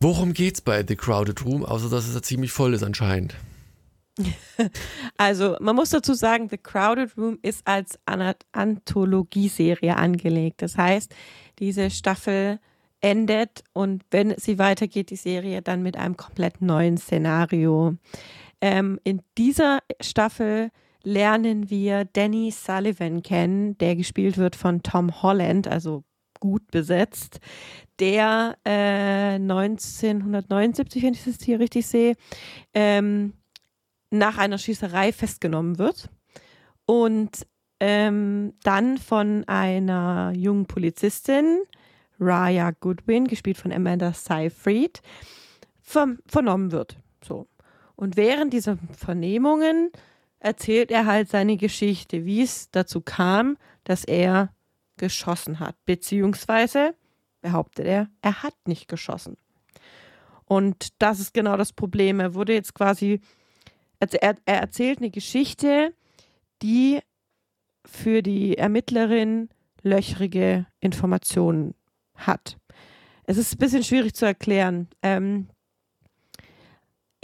[0.00, 3.34] worum geht's bei The Crowded Room, außer dass es da ziemlich voll ist anscheinend?
[5.16, 7.98] Also, man muss dazu sagen, The Crowded Room ist als
[8.52, 10.62] Anthologieserie angelegt.
[10.62, 11.14] Das heißt,
[11.58, 12.58] diese Staffel
[13.00, 17.96] endet und wenn sie weitergeht, die Serie dann mit einem komplett neuen Szenario.
[18.60, 20.70] Ähm, in dieser Staffel
[21.04, 26.04] lernen wir Danny Sullivan kennen, der gespielt wird von Tom Holland, also
[26.40, 27.40] gut besetzt,
[28.00, 32.16] der äh, 1979, wenn ich das hier richtig sehe,
[32.74, 33.34] ähm,
[34.10, 36.10] nach einer Schießerei festgenommen wird
[36.86, 37.46] und
[37.80, 41.62] ähm, dann von einer jungen Polizistin,
[42.20, 45.02] Raya Goodwin, gespielt von Amanda Seyfried,
[45.80, 46.96] ver vernommen wird.
[47.24, 47.46] So.
[47.96, 49.90] Und während dieser Vernehmungen
[50.44, 54.54] erzählt er halt seine Geschichte, wie es dazu kam, dass er
[54.98, 55.74] geschossen hat.
[55.86, 56.94] Beziehungsweise
[57.40, 59.38] behauptet er, er hat nicht geschossen.
[60.44, 62.20] Und das ist genau das Problem.
[62.20, 63.20] Er wurde jetzt quasi,
[63.98, 65.94] also er, er erzählt eine Geschichte,
[66.60, 67.00] die
[67.86, 69.48] für die Ermittlerin
[69.82, 71.74] löchrige Informationen
[72.16, 72.58] hat.
[73.24, 74.88] Es ist ein bisschen schwierig zu erklären.
[75.02, 75.48] Ähm,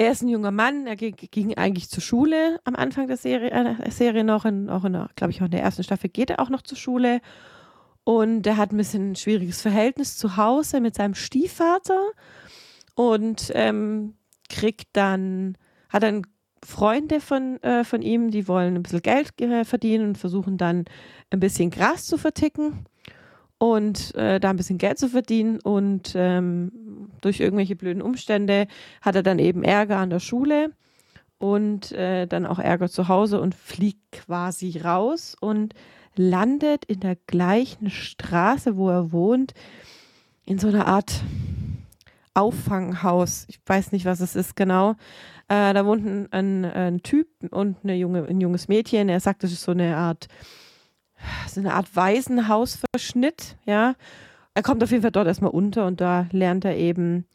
[0.01, 3.91] er ist ein junger Mann, er ging eigentlich zur Schule am Anfang der Serie, äh,
[3.91, 6.49] Serie noch, in, auch in glaube ich, auch in der ersten Staffel geht er auch
[6.49, 7.21] noch zur Schule.
[8.03, 12.01] Und er hat ein bisschen ein schwieriges Verhältnis zu Hause mit seinem Stiefvater
[12.95, 14.15] und ähm,
[14.49, 15.59] kriegt dann,
[15.91, 16.27] hat dann
[16.65, 20.87] Freunde von, äh, von ihm, die wollen ein bisschen Geld äh, verdienen und versuchen dann
[21.29, 22.87] ein bisschen Gras zu verticken
[23.59, 25.61] und äh, da ein bisschen Geld zu verdienen.
[25.61, 26.73] Und ähm,
[27.21, 28.67] durch irgendwelche blöden Umstände
[29.01, 30.73] hat er dann eben Ärger an der Schule
[31.39, 35.75] und äh, dann auch Ärger zu Hause und fliegt quasi raus und
[36.17, 39.55] landet in der gleichen Straße, wo er wohnt,
[40.45, 41.23] in so einer Art
[42.35, 43.45] Auffanghaus.
[43.49, 44.93] Ich weiß nicht, was es ist genau.
[45.49, 49.09] Äh, da wohnt ein, ein, ein, Typ und eine junge, ein junges Mädchen.
[49.09, 50.29] Er sagt, das ist so eine Art
[51.49, 53.95] so eine Art Waisenhausverschnitt, ja.
[54.55, 57.27] Er kommt auf jeden Fall dort erstmal unter und da lernt er eben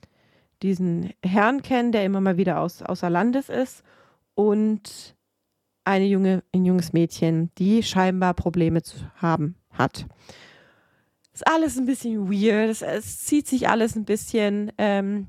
[0.61, 3.83] diesen Herrn kennen, der immer mal wieder aus, außer Landes ist
[4.33, 5.15] und
[5.83, 10.05] eine junge, ein junges Mädchen, die scheinbar Probleme zu haben hat.
[11.33, 15.27] Ist alles ein bisschen weird, es, es zieht sich alles ein bisschen, ähm,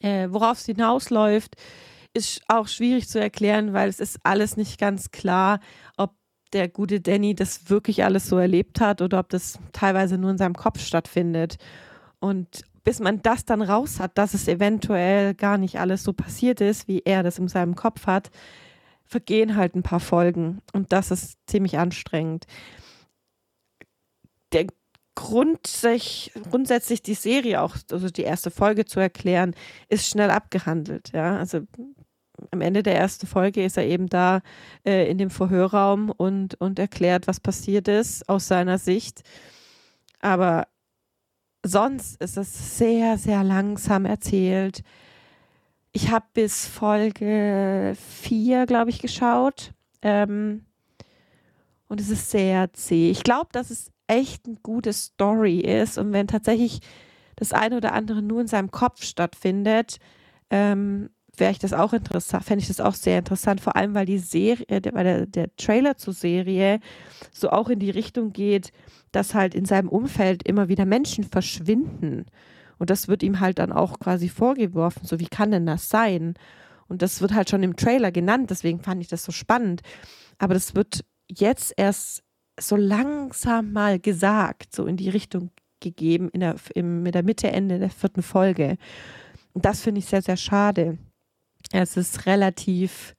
[0.00, 1.56] äh, worauf es hinausläuft,
[2.14, 5.60] ist auch schwierig zu erklären, weil es ist alles nicht ganz klar,
[5.96, 6.14] ob
[6.52, 10.38] der gute Danny das wirklich alles so erlebt hat oder ob das teilweise nur in
[10.38, 11.56] seinem Kopf stattfindet.
[12.18, 16.60] Und bis man das dann raus hat, dass es eventuell gar nicht alles so passiert
[16.60, 18.30] ist, wie er das in seinem Kopf hat,
[19.04, 20.60] vergehen halt ein paar Folgen.
[20.72, 22.46] Und das ist ziemlich anstrengend.
[24.52, 24.66] Der
[25.14, 29.54] Grund, sich grundsätzlich die Serie auch, also die erste Folge zu erklären,
[29.88, 31.10] ist schnell abgehandelt.
[31.12, 31.60] Ja, also
[32.50, 34.40] am Ende der ersten Folge ist er eben da
[34.84, 39.22] äh, in dem Verhörraum und, und erklärt, was passiert ist aus seiner Sicht.
[40.20, 40.66] Aber
[41.64, 44.82] sonst ist es sehr, sehr langsam erzählt.
[45.92, 49.72] Ich habe bis Folge 4, glaube ich, geschaut.
[50.02, 50.64] Ähm,
[51.88, 53.10] und es ist sehr zäh.
[53.10, 55.98] Ich glaube, dass es echt eine gute Story ist.
[55.98, 56.80] Und wenn tatsächlich
[57.36, 59.98] das eine oder andere nur in seinem Kopf stattfindet,
[60.50, 64.06] ähm, wäre ich das auch interessant, fände ich das auch sehr interessant, vor allem weil
[64.06, 66.80] die Serie, weil der, der Trailer zur Serie
[67.32, 68.72] so auch in die Richtung geht,
[69.12, 72.26] dass halt in seinem Umfeld immer wieder Menschen verschwinden.
[72.78, 76.34] Und das wird ihm halt dann auch quasi vorgeworfen, so wie kann denn das sein?
[76.88, 79.82] Und das wird halt schon im Trailer genannt, deswegen fand ich das so spannend.
[80.38, 82.22] Aber das wird jetzt erst
[82.58, 87.50] so langsam mal gesagt, so in die Richtung gegeben, in der, im, mit der Mitte,
[87.50, 88.76] Ende der vierten Folge.
[89.52, 90.98] Und das finde ich sehr, sehr schade.
[91.72, 93.14] Es ist relativ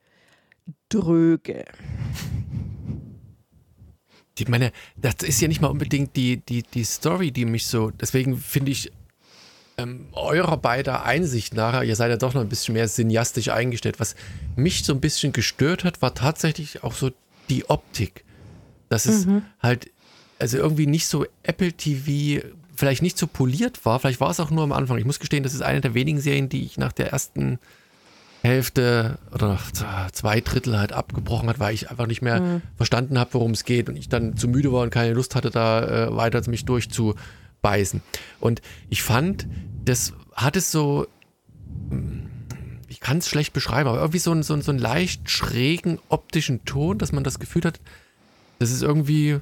[0.90, 1.66] dröge.
[4.38, 7.92] Ich meine, das ist ja nicht mal unbedingt die, die, die Story, die mich so,
[7.92, 8.92] deswegen finde ich
[9.78, 14.00] ähm, eurer beider Einsicht nach, ihr seid ja doch noch ein bisschen mehr cineastisch eingestellt.
[14.00, 14.16] Was
[14.56, 17.12] mich so ein bisschen gestört hat, war tatsächlich auch so
[17.50, 18.24] die Optik.
[18.90, 19.44] Dass es mhm.
[19.60, 19.92] halt,
[20.40, 24.50] also irgendwie nicht so Apple TV, vielleicht nicht so poliert war, vielleicht war es auch
[24.50, 24.98] nur am Anfang.
[24.98, 27.60] Ich muss gestehen, das ist eine der wenigen Serien, die ich nach der ersten
[28.42, 29.60] Hälfte oder
[30.14, 32.62] zwei Drittel halt abgebrochen hat, weil ich einfach nicht mehr mhm.
[32.76, 35.52] verstanden habe, worum es geht und ich dann zu müde war und keine Lust hatte,
[35.52, 38.02] da äh, weiter mich durchzubeißen.
[38.40, 39.48] Und ich fand,
[39.86, 41.06] das hat es so,
[42.88, 46.98] ich kann es schlecht beschreiben, aber irgendwie so, so, so einen leicht schrägen optischen Ton,
[46.98, 47.80] dass man das Gefühl hat,
[48.58, 49.40] das ist irgendwie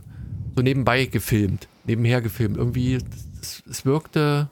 [0.58, 2.58] so nebenbei gefilmt, nebenher gefilmt.
[2.58, 3.00] Irgendwie,
[3.42, 4.50] es wirkte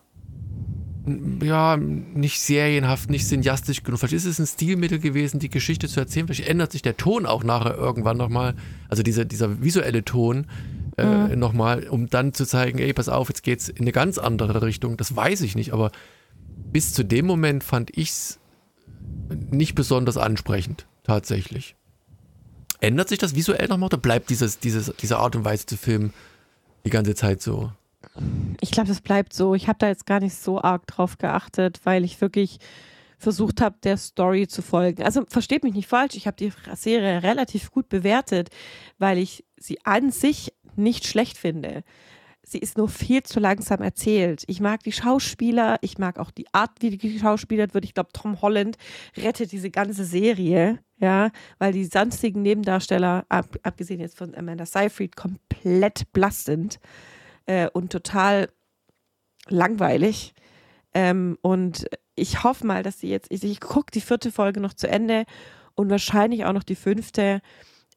[1.41, 3.99] ja, nicht serienhaft, nicht cineastisch genug.
[3.99, 6.27] Vielleicht ist es ein Stilmittel gewesen, die Geschichte zu erzählen.
[6.27, 8.55] Vielleicht ändert sich der Ton auch nachher irgendwann nochmal,
[8.89, 10.47] also dieser, dieser visuelle Ton
[10.97, 11.39] äh, mhm.
[11.39, 14.97] nochmal, um dann zu zeigen, ey, pass auf, jetzt geht's in eine ganz andere Richtung.
[14.97, 15.91] Das weiß ich nicht, aber
[16.71, 18.39] bis zu dem Moment fand ich es
[19.29, 21.75] nicht besonders ansprechend, tatsächlich.
[22.79, 26.13] Ändert sich das visuell nochmal oder bleibt dieses, dieses, diese Art und Weise zu filmen
[26.85, 27.71] die ganze Zeit so?
[28.61, 29.55] Ich glaube, das bleibt so.
[29.55, 32.59] Ich habe da jetzt gar nicht so arg drauf geachtet, weil ich wirklich
[33.17, 35.03] versucht habe, der Story zu folgen.
[35.03, 38.49] Also versteht mich nicht falsch, ich habe die Serie relativ gut bewertet,
[38.99, 41.83] weil ich sie an sich nicht schlecht finde.
[42.43, 44.43] Sie ist nur viel zu langsam erzählt.
[44.47, 47.83] Ich mag die Schauspieler, ich mag auch die Art, wie die geschauspielert wird.
[47.83, 48.77] Ich glaube, Tom Holland
[49.17, 55.15] rettet diese ganze Serie, ja, weil die sonstigen Nebendarsteller, ab, abgesehen jetzt von Amanda Seyfried,
[55.17, 56.79] komplett blass sind
[57.47, 58.49] äh, und total
[59.49, 60.33] langweilig.
[60.93, 64.73] Ähm, und ich hoffe mal, dass sie jetzt, ich, ich gucke die vierte Folge noch
[64.73, 65.25] zu Ende
[65.75, 67.41] und wahrscheinlich auch noch die fünfte.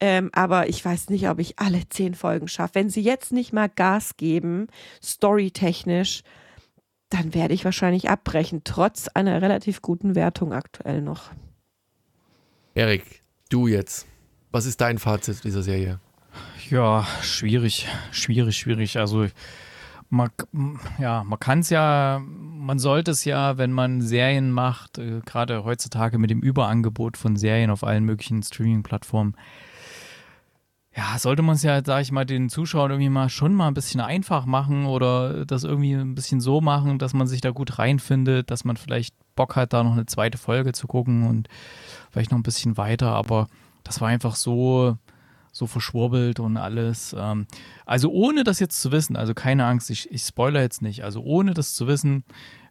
[0.01, 2.77] Ähm, aber ich weiß nicht, ob ich alle zehn Folgen schaffe.
[2.77, 4.69] Wenn sie jetzt nicht mal Gas geben,
[5.03, 6.23] storytechnisch,
[7.11, 11.31] dann werde ich wahrscheinlich abbrechen, trotz einer relativ guten Wertung aktuell noch.
[12.75, 14.07] Erik, du jetzt.
[14.53, 16.01] Was ist dein Fazit dieser Serie?
[16.71, 18.99] Ja, schwierig, schwierig, schwierig.
[18.99, 19.27] Also
[20.09, 20.31] man,
[20.99, 25.65] ja, man kann es ja, man sollte es ja, wenn man Serien macht, äh, gerade
[25.65, 29.37] heutzutage mit dem Überangebot von Serien auf allen möglichen Streaming-Plattformen,
[30.95, 33.75] ja, sollte man es ja, sag ich mal, den Zuschauern irgendwie mal schon mal ein
[33.75, 37.79] bisschen einfach machen oder das irgendwie ein bisschen so machen, dass man sich da gut
[37.79, 41.49] reinfindet, dass man vielleicht Bock hat, da noch eine zweite Folge zu gucken und
[42.11, 43.47] vielleicht noch ein bisschen weiter, aber
[43.85, 44.99] das war einfach so,
[45.53, 47.15] so verschwurbelt und alles.
[47.19, 47.47] Ähm,
[47.87, 51.23] also ohne das jetzt zu wissen, also keine Angst, ich, ich spoiler jetzt nicht, also
[51.23, 52.25] ohne das zu wissen,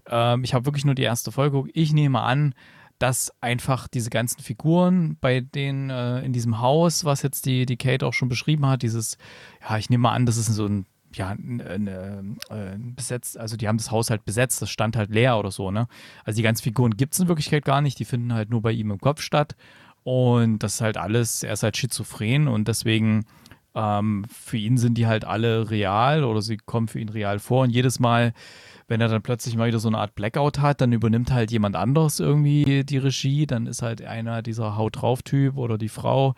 [0.07, 2.53] ähm, ich habe wirklich nur die erste Folge, ich nehme an,
[2.99, 7.77] dass einfach diese ganzen Figuren bei denen äh, in diesem Haus, was jetzt die, die
[7.77, 9.17] Kate auch schon beschrieben hat, dieses,
[9.67, 13.77] ja, ich nehme an, das ist so ein ja, eine, äh, besetzt, also die haben
[13.77, 15.87] das Haus halt besetzt, das stand halt leer oder so, ne?
[16.23, 18.71] Also die ganzen Figuren gibt es in Wirklichkeit gar nicht, die finden halt nur bei
[18.71, 19.55] ihm im Kopf statt.
[20.03, 23.25] Und das ist halt alles, er ist halt schizophren und deswegen
[23.75, 27.63] ähm, für ihn sind die halt alle real oder sie kommen für ihn real vor.
[27.63, 28.33] Und jedes Mal,
[28.88, 31.75] wenn er dann plötzlich mal wieder so eine Art Blackout hat, dann übernimmt halt jemand
[31.75, 33.45] anderes irgendwie die Regie.
[33.45, 36.33] Dann ist halt einer dieser Haut drauf Typ oder die Frau,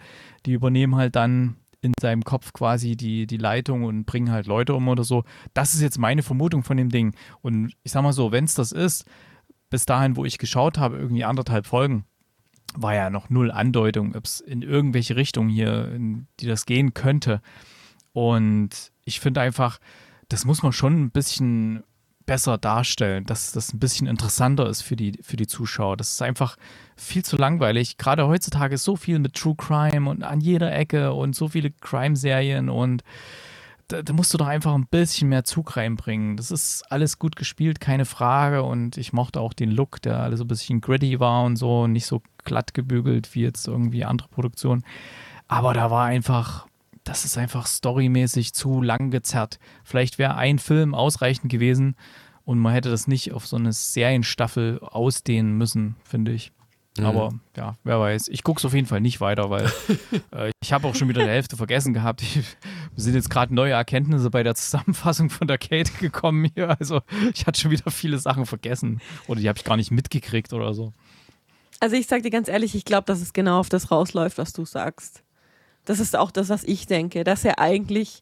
[0.45, 4.76] die übernehmen halt dann in seinem Kopf quasi die, die Leitung und bringen halt Leute
[4.76, 5.24] um oder so.
[5.54, 7.15] Das ist jetzt meine Vermutung von dem Ding.
[7.41, 9.06] Und ich sag mal so, wenn es das ist,
[9.69, 12.06] bis dahin, wo ich geschaut habe, irgendwie anderthalb Folgen,
[12.76, 16.94] war ja noch null Andeutung, ob es in irgendwelche Richtungen hier, in die das gehen
[16.94, 17.42] könnte.
[18.14, 19.80] Und ich finde einfach,
[20.30, 21.84] das muss man schon ein bisschen
[22.26, 25.98] besser darstellen, dass das ein bisschen interessanter ist für die, für die Zuschauer.
[25.98, 26.56] Das ist einfach
[26.96, 27.98] viel zu langweilig.
[27.98, 31.72] Gerade heutzutage ist so viel mit True Crime und an jeder Ecke und so viele
[31.72, 33.04] Crime-Serien und
[33.92, 36.37] da, da, musst du doch einfach ein bisschen mehr Zug reinbringen.
[36.37, 38.63] Das ist alles gut gespielt, keine Frage.
[38.63, 41.87] Und ich mochte auch den Look, der alles so ein bisschen gritty war und so,
[41.87, 44.83] nicht so glatt gebügelt wie jetzt irgendwie andere Produktionen.
[45.48, 46.67] Aber da war einfach,
[47.04, 49.60] das ist einfach storymäßig zu lang gezerrt.
[49.83, 51.96] Vielleicht wäre ein Film ausreichend gewesen
[52.46, 56.54] und man hätte das nicht auf so eine Serienstaffel ausdehnen müssen, finde ich.
[56.98, 57.06] Mhm.
[57.06, 58.27] Aber ja, wer weiß.
[58.27, 59.65] Ich gucke es auf jeden Fall nicht weiter, weil
[60.31, 62.21] äh, ich habe auch schon wieder die Hälfte vergessen gehabt.
[62.21, 62.35] Ich,
[62.96, 66.77] wir sind jetzt gerade neue Erkenntnisse bei der Zusammenfassung von der Kate gekommen hier.
[66.79, 67.02] Also
[67.33, 70.73] ich hatte schon wieder viele Sachen vergessen oder die habe ich gar nicht mitgekriegt oder
[70.73, 70.94] so.
[71.79, 74.54] Also ich sage dir ganz ehrlich, ich glaube, dass es genau auf das rausläuft, was
[74.54, 75.23] du sagst.
[75.85, 78.21] Das ist auch das, was ich denke, dass er eigentlich,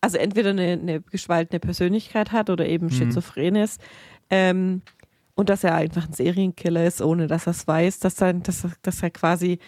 [0.00, 2.92] also entweder eine, eine gespaltene Persönlichkeit hat oder eben mhm.
[2.92, 3.80] schizophren ist.
[4.30, 4.82] Ähm,
[5.40, 8.66] und dass er einfach ein Serienkiller ist, ohne dass er es weiß, dass er, dass,
[8.82, 9.58] dass er quasi,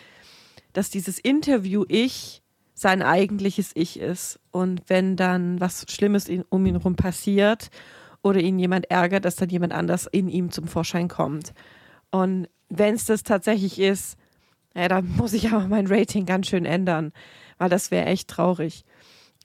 [0.74, 2.42] dass dieses Interview-Ich
[2.74, 4.38] sein eigentliches Ich ist.
[4.50, 7.70] Und wenn dann was Schlimmes um ihn herum passiert
[8.22, 11.54] oder ihn jemand ärgert, dass dann jemand anders in ihm zum Vorschein kommt.
[12.10, 14.18] Und wenn es das tatsächlich ist,
[14.74, 17.14] ja, dann muss ich aber mein Rating ganz schön ändern,
[17.56, 18.84] weil das wäre echt traurig.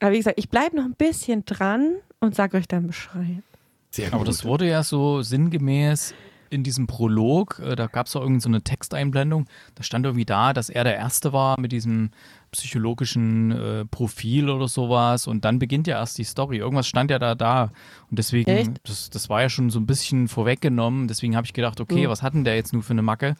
[0.01, 3.43] Aber wie gesagt, ich bleibe noch ein bisschen dran und sage euch dann Bescheid.
[3.89, 4.15] Sehr gut.
[4.15, 6.13] Aber das wurde ja so sinngemäß
[6.49, 10.25] in diesem Prolog, äh, da gab es auch irgendeine so eine Texteinblendung, da stand irgendwie
[10.25, 12.11] da, dass er der Erste war mit diesem
[12.51, 16.57] psychologischen äh, Profil oder sowas und dann beginnt ja erst die Story.
[16.57, 17.71] Irgendwas stand ja da da
[18.09, 21.79] und deswegen, das, das war ja schon so ein bisschen vorweggenommen, deswegen habe ich gedacht,
[21.81, 22.09] okay, mhm.
[22.09, 23.35] was hat denn der jetzt nur für eine Macke?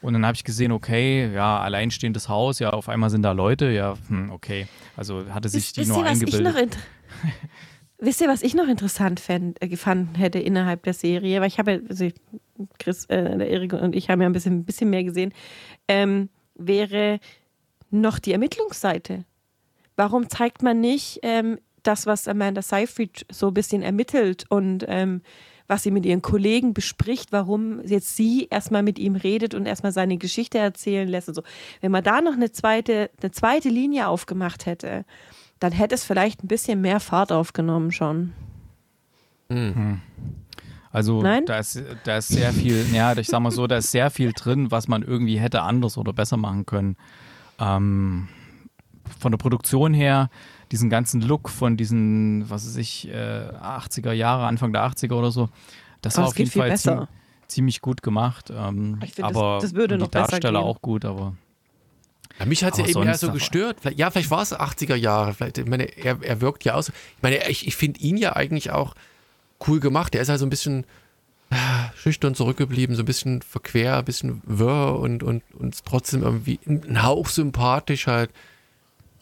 [0.00, 3.70] Und dann habe ich gesehen, okay, ja, alleinstehendes Haus, ja, auf einmal sind da Leute,
[3.70, 4.66] ja, hm, okay.
[4.96, 6.76] Also hatte sich Wisst, die nur eingebildet.
[8.04, 11.40] Wisst ihr, was ich noch interessant fänd, äh, gefunden hätte innerhalb der Serie?
[11.40, 12.08] Weil ich habe, also
[12.80, 15.32] Chris, äh, Erik und ich haben ja ein bisschen, ein bisschen mehr gesehen,
[15.86, 17.20] ähm, wäre
[17.90, 19.24] noch die Ermittlungsseite.
[19.94, 25.22] Warum zeigt man nicht ähm, das, was Amanda Seyfried so ein bisschen ermittelt und ähm,
[25.68, 29.92] was sie mit ihren Kollegen bespricht, warum jetzt sie erstmal mit ihm redet und erstmal
[29.92, 31.42] seine Geschichte erzählen lässt und so.
[31.80, 35.04] Wenn man da noch eine zweite, eine zweite Linie aufgemacht hätte,
[35.62, 38.32] dann hätte es vielleicht ein bisschen mehr Fahrt aufgenommen schon.
[39.48, 40.00] Mhm.
[40.90, 41.46] Also Nein?
[41.46, 44.32] Da, ist, da ist sehr viel, ja, ich sag mal so, da ist sehr viel
[44.32, 46.96] drin, was man irgendwie hätte anders oder besser machen können.
[47.58, 48.28] Ähm,
[49.20, 50.30] von der Produktion her,
[50.72, 53.12] diesen ganzen Look von diesen, was weiß ich, äh,
[53.62, 55.48] 80er Jahre, Anfang der 80er oder so,
[56.00, 57.08] das war auf jeden Fall ziemlich,
[57.46, 58.50] ziemlich, gut gemacht.
[58.54, 61.36] Ähm, find, aber das, das würde noch die Darsteller auch gut, aber
[62.38, 63.78] ja, mich hat es ja eben eher so gestört.
[63.80, 65.34] Vielleicht, ja, vielleicht war es 80er Jahre.
[65.34, 66.88] Vielleicht, ich meine, er, er wirkt ja aus.
[66.88, 68.94] Ich meine, ich, ich finde ihn ja eigentlich auch
[69.66, 70.14] cool gemacht.
[70.14, 70.84] Der ist halt so ein bisschen
[71.50, 71.56] äh,
[71.94, 77.02] schüchtern zurückgeblieben, so ein bisschen verquer, ein bisschen wirr und, und, und trotzdem irgendwie ein
[77.02, 78.30] Hauch sympathisch halt.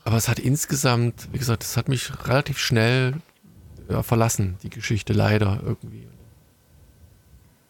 [0.04, 3.14] Aber es hat insgesamt, wie gesagt, es hat mich relativ schnell
[3.88, 6.06] ja, verlassen, die Geschichte leider irgendwie.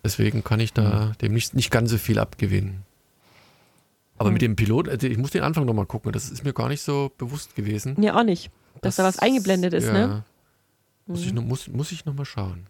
[0.04, 1.18] Deswegen kann ich da mhm.
[1.18, 2.84] dem nicht, nicht ganz so viel abgewinnen.
[4.20, 4.34] Aber hm.
[4.34, 6.82] mit dem Pilot, also ich muss den Anfang nochmal gucken, das ist mir gar nicht
[6.82, 8.00] so bewusst gewesen.
[8.02, 8.50] Ja, auch nicht.
[8.82, 10.24] Dass das, da was eingeblendet ist, ja, ne?
[11.06, 12.66] Muss, ich noch, muss, muss ich nochmal schauen.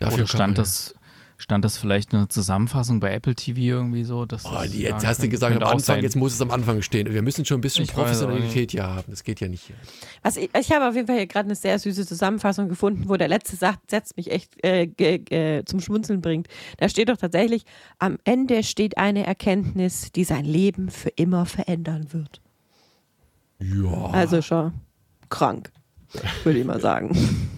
[0.00, 0.96] Dafür Oder stand das,
[1.38, 4.26] stand das vielleicht eine Zusammenfassung bei Apple TV irgendwie so?
[4.26, 6.02] Dass oh, jetzt ja, hast du gesagt am Anfang, sein.
[6.02, 7.12] jetzt muss es am Anfang stehen.
[7.12, 9.04] Wir müssen schon ein bisschen ich Professionalität ja haben.
[9.08, 9.76] Das geht ja nicht hier.
[10.22, 13.16] Also ich, ich habe auf jeden Fall hier gerade eine sehr süße Zusammenfassung gefunden, wo
[13.16, 16.48] der letzte Satz mich echt äh, äh, zum Schmunzeln bringt.
[16.78, 17.62] Da steht doch tatsächlich,
[17.98, 22.42] am Ende steht eine Erkenntnis, die sein Leben für immer verändern wird.
[23.60, 24.10] Ja.
[24.10, 24.72] Also schon
[25.28, 25.70] krank,
[26.42, 27.16] würde ich mal sagen.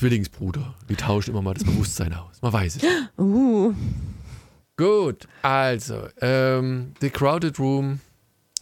[0.00, 0.74] Zwillingsbruder.
[0.88, 2.40] Die tauschen immer mal das Bewusstsein aus.
[2.40, 2.82] Man weiß es.
[3.18, 3.74] Uh.
[4.78, 8.00] Gut, also, ähm, The Crowded Room.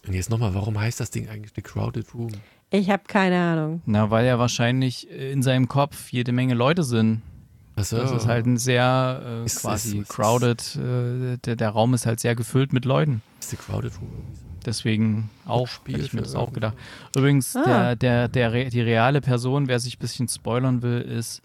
[0.04, 2.32] Und jetzt nochmal, warum heißt das Ding eigentlich The Crowded Room?
[2.70, 3.82] Ich habe keine Ahnung.
[3.86, 7.22] Na, weil ja wahrscheinlich in seinem Kopf jede Menge Leute sind.
[7.76, 7.98] So.
[7.98, 12.04] Das ist halt ein sehr äh, ist, quasi ist, crowded, äh, der, der Raum ist
[12.04, 13.22] halt sehr gefüllt mit Leuten.
[13.38, 14.10] Ist The Crowded Room.
[14.66, 16.74] Deswegen auch, hätte ich mir das auch gedacht.
[17.16, 17.94] Übrigens, ah.
[17.94, 21.42] der, der, der, die reale Person, wer sich ein bisschen spoilern will, ist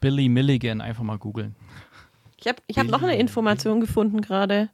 [0.00, 0.80] Billy Milligan.
[0.80, 1.54] Einfach mal googeln.
[2.38, 4.68] Ich habe ich hab noch eine Information gefunden gerade.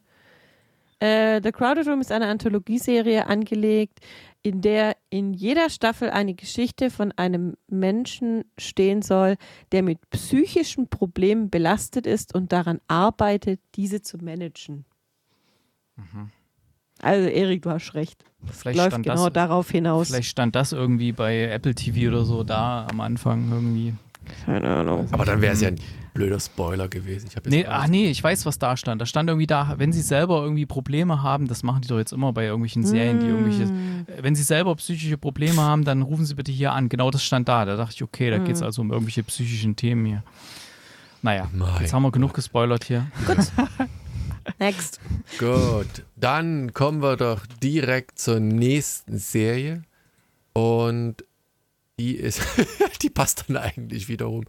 [0.98, 4.00] Äh, The Crowded Room ist eine Anthologieserie angelegt,
[4.42, 9.36] in der in jeder Staffel eine Geschichte von einem Menschen stehen soll,
[9.72, 14.84] der mit psychischen Problemen belastet ist und daran arbeitet, diese zu managen.
[15.96, 16.30] Mhm.
[17.02, 18.24] Also Erik, du hast recht.
[18.46, 20.08] Das vielleicht läuft genau das, darauf hinaus.
[20.08, 23.94] Vielleicht stand das irgendwie bei Apple TV oder so da am Anfang irgendwie.
[24.44, 25.08] Keine Ahnung.
[25.12, 25.78] Aber dann wäre es ja ein
[26.14, 27.28] blöder Spoiler gewesen.
[27.28, 29.00] Ich nee, ach nee, ich weiß, was da stand.
[29.00, 32.12] Da stand irgendwie da, wenn sie selber irgendwie Probleme haben, das machen die doch jetzt
[32.12, 34.06] immer bei irgendwelchen Serien, die irgendwelche, mm.
[34.22, 36.88] wenn sie selber psychische Probleme haben, dann rufen sie bitte hier an.
[36.88, 37.64] Genau das stand da.
[37.64, 38.44] Da dachte ich, okay, da mm.
[38.44, 40.22] geht es also um irgendwelche psychischen Themen hier.
[41.22, 43.06] Naja, mein jetzt haben wir genug gespoilert hier.
[43.26, 43.38] Gut.
[44.60, 45.00] Next.
[45.38, 49.82] Gut, dann kommen wir doch direkt zur nächsten Serie.
[50.52, 51.24] Und
[51.98, 52.42] die ist,
[53.02, 54.44] die passt dann eigentlich wiederum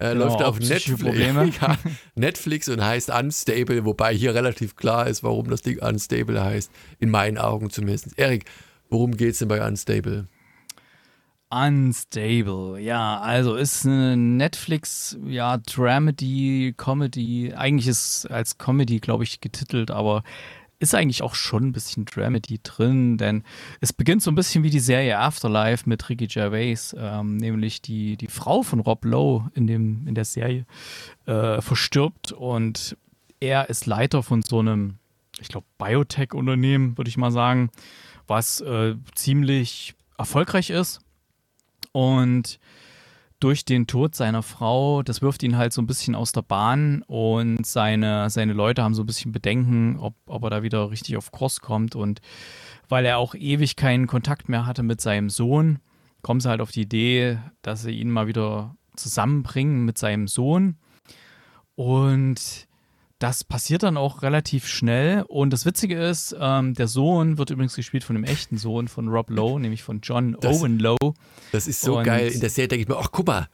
[0.00, 1.18] Äh, Genau, läuft auf Netflix,
[1.60, 1.78] ja,
[2.14, 6.70] Netflix und heißt Unstable, wobei hier relativ klar ist, warum das Ding Unstable heißt.
[7.00, 8.16] In meinen Augen zumindest.
[8.16, 8.44] Erik,
[8.90, 10.28] worum geht's denn bei Unstable?
[11.50, 19.40] Unstable, ja, also ist eine Netflix, ja, Dramedy, Comedy, eigentlich ist als Comedy, glaube ich,
[19.40, 20.24] getitelt, aber
[20.78, 23.44] ist eigentlich auch schon ein bisschen Dramedy drin, denn
[23.80, 28.18] es beginnt so ein bisschen wie die Serie Afterlife mit Ricky Gervais, ähm, nämlich die,
[28.18, 30.66] die Frau von Rob Lowe in, dem, in der Serie
[31.24, 32.96] äh, verstirbt und
[33.40, 34.98] er ist Leiter von so einem,
[35.40, 37.70] ich glaube, Biotech-Unternehmen, würde ich mal sagen,
[38.26, 41.00] was äh, ziemlich erfolgreich ist.
[41.92, 42.58] Und
[43.40, 47.02] durch den Tod seiner Frau, das wirft ihn halt so ein bisschen aus der Bahn
[47.06, 51.16] und seine, seine Leute haben so ein bisschen Bedenken, ob, ob er da wieder richtig
[51.16, 51.94] auf Kurs kommt.
[51.94, 52.20] Und
[52.88, 55.78] weil er auch ewig keinen Kontakt mehr hatte mit seinem Sohn,
[56.22, 60.76] kommen sie halt auf die Idee, dass sie ihn mal wieder zusammenbringen mit seinem Sohn.
[61.76, 62.67] Und
[63.18, 65.22] das passiert dann auch relativ schnell.
[65.26, 69.08] Und das Witzige ist, ähm, der Sohn wird übrigens gespielt von dem echten Sohn von
[69.08, 71.14] Rob Lowe, nämlich von John Das- Owen Lowe.
[71.52, 72.28] Das ist so Und- geil.
[72.28, 73.48] In der Serie denke ich mir, ach guck mal,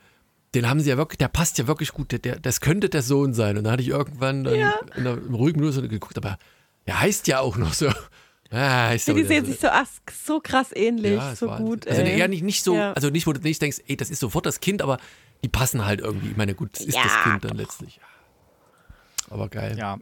[0.55, 2.13] den haben sie ja wirklich, der passt ja wirklich gut.
[2.13, 3.57] Der, der, das könnte der Sohn sein.
[3.57, 4.75] Und dann hatte ich irgendwann dann Ja.
[4.97, 6.39] in der, im ruhigen Minute so geguckt, aber
[6.85, 7.89] er heißt ja auch noch so.
[8.53, 11.89] Ja, heißt Ja, die der sehen sich so, as- so krass ähnlich, Ja, so gut.
[11.89, 12.19] Also ey.
[12.19, 12.93] eher nicht, nicht so, Ja.
[12.93, 14.99] also nicht, wo du nicht denkst, ey, das ist sofort das Kind, aber
[15.43, 16.29] die passen halt irgendwie.
[16.29, 17.23] Ich meine, gut, das ist das Ja.
[17.33, 17.99] Kind dann letztlich.
[19.31, 19.77] Aber geil.
[19.79, 19.99] Ja.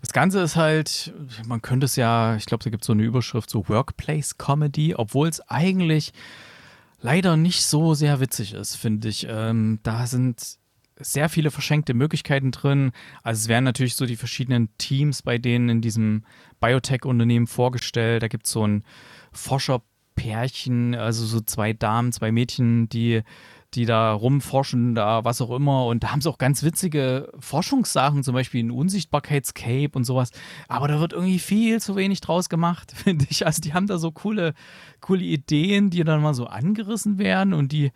[0.00, 1.14] Das Ganze ist halt,
[1.46, 4.94] man könnte es ja, ich glaube, da gibt es so eine Überschrift, so Workplace Comedy,
[4.94, 6.12] obwohl es eigentlich
[7.00, 9.26] leider nicht so sehr witzig ist, finde ich.
[9.28, 10.58] Ähm, da sind
[10.98, 12.92] sehr viele verschenkte Möglichkeiten drin.
[13.22, 16.24] Also es werden natürlich so die verschiedenen Teams bei denen in diesem
[16.60, 18.22] Biotech-Unternehmen vorgestellt.
[18.22, 18.84] Da gibt es so ein
[19.32, 23.22] Forscherpärchen, also so zwei Damen, zwei Mädchen, die
[23.74, 25.86] die da rumforschen, da was auch immer.
[25.86, 30.30] Und da haben sie auch ganz witzige Forschungssachen, zum Beispiel ein Unsichtbarkeitscape und sowas.
[30.68, 33.46] Aber da wird irgendwie viel zu wenig draus gemacht, finde ich.
[33.46, 34.54] Also die haben da so coole,
[35.00, 37.92] coole Ideen, die dann mal so angerissen werden und die,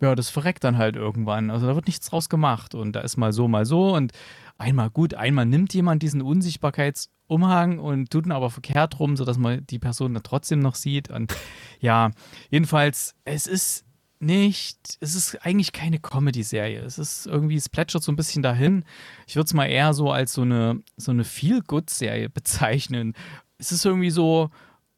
[0.00, 1.50] ja, das verreckt dann halt irgendwann.
[1.50, 2.74] Also da wird nichts draus gemacht.
[2.74, 3.94] Und da ist mal so, mal so.
[3.94, 4.12] Und
[4.56, 9.66] einmal gut, einmal nimmt jemand diesen Unsichtbarkeitsumhang und tut ihn aber verkehrt rum, sodass man
[9.66, 11.10] die Person dann trotzdem noch sieht.
[11.10, 11.34] Und
[11.80, 12.12] ja,
[12.50, 13.87] jedenfalls, es ist
[14.20, 16.80] nicht, es ist eigentlich keine Comedy-Serie.
[16.80, 18.84] Es ist irgendwie, es plätschert so ein bisschen dahin.
[19.26, 23.14] Ich würde es mal eher so als so eine, so eine Feel-Good-Serie bezeichnen.
[23.58, 24.50] Es ist irgendwie so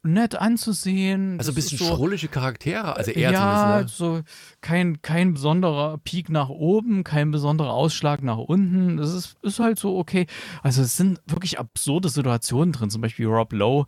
[0.03, 1.37] nett anzusehen.
[1.37, 3.99] Also ein Es bisschen so, schrullige Charaktere, also eher ja, zumindest.
[3.99, 4.05] Ne?
[4.07, 4.21] so
[4.61, 8.97] kein, kein besonderer Peak nach oben, kein besonderer Ausschlag nach unten.
[8.97, 10.25] Das ist, ist halt so okay.
[10.63, 12.89] Also es sind wirklich absurde Situationen drin.
[12.89, 13.85] Zum Beispiel Rob Lowe,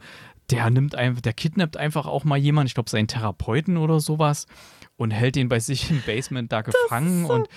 [0.52, 4.46] der nimmt einfach, der kidnappt einfach auch mal jemanden, ich glaube seinen Therapeuten oder sowas
[4.96, 7.48] und hält ihn bei sich im Basement da gefangen und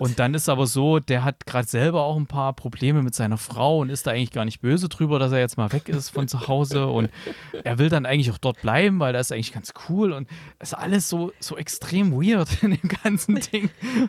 [0.00, 3.36] und dann ist aber so, der hat gerade selber auch ein paar Probleme mit seiner
[3.36, 6.08] Frau und ist da eigentlich gar nicht böse drüber, dass er jetzt mal weg ist
[6.08, 6.86] von zu Hause.
[6.86, 7.10] Und
[7.64, 10.12] er will dann eigentlich auch dort bleiben, weil das ist eigentlich ganz cool.
[10.12, 10.26] Und
[10.58, 13.68] es ist alles so, so extrem weird in dem ganzen Ding.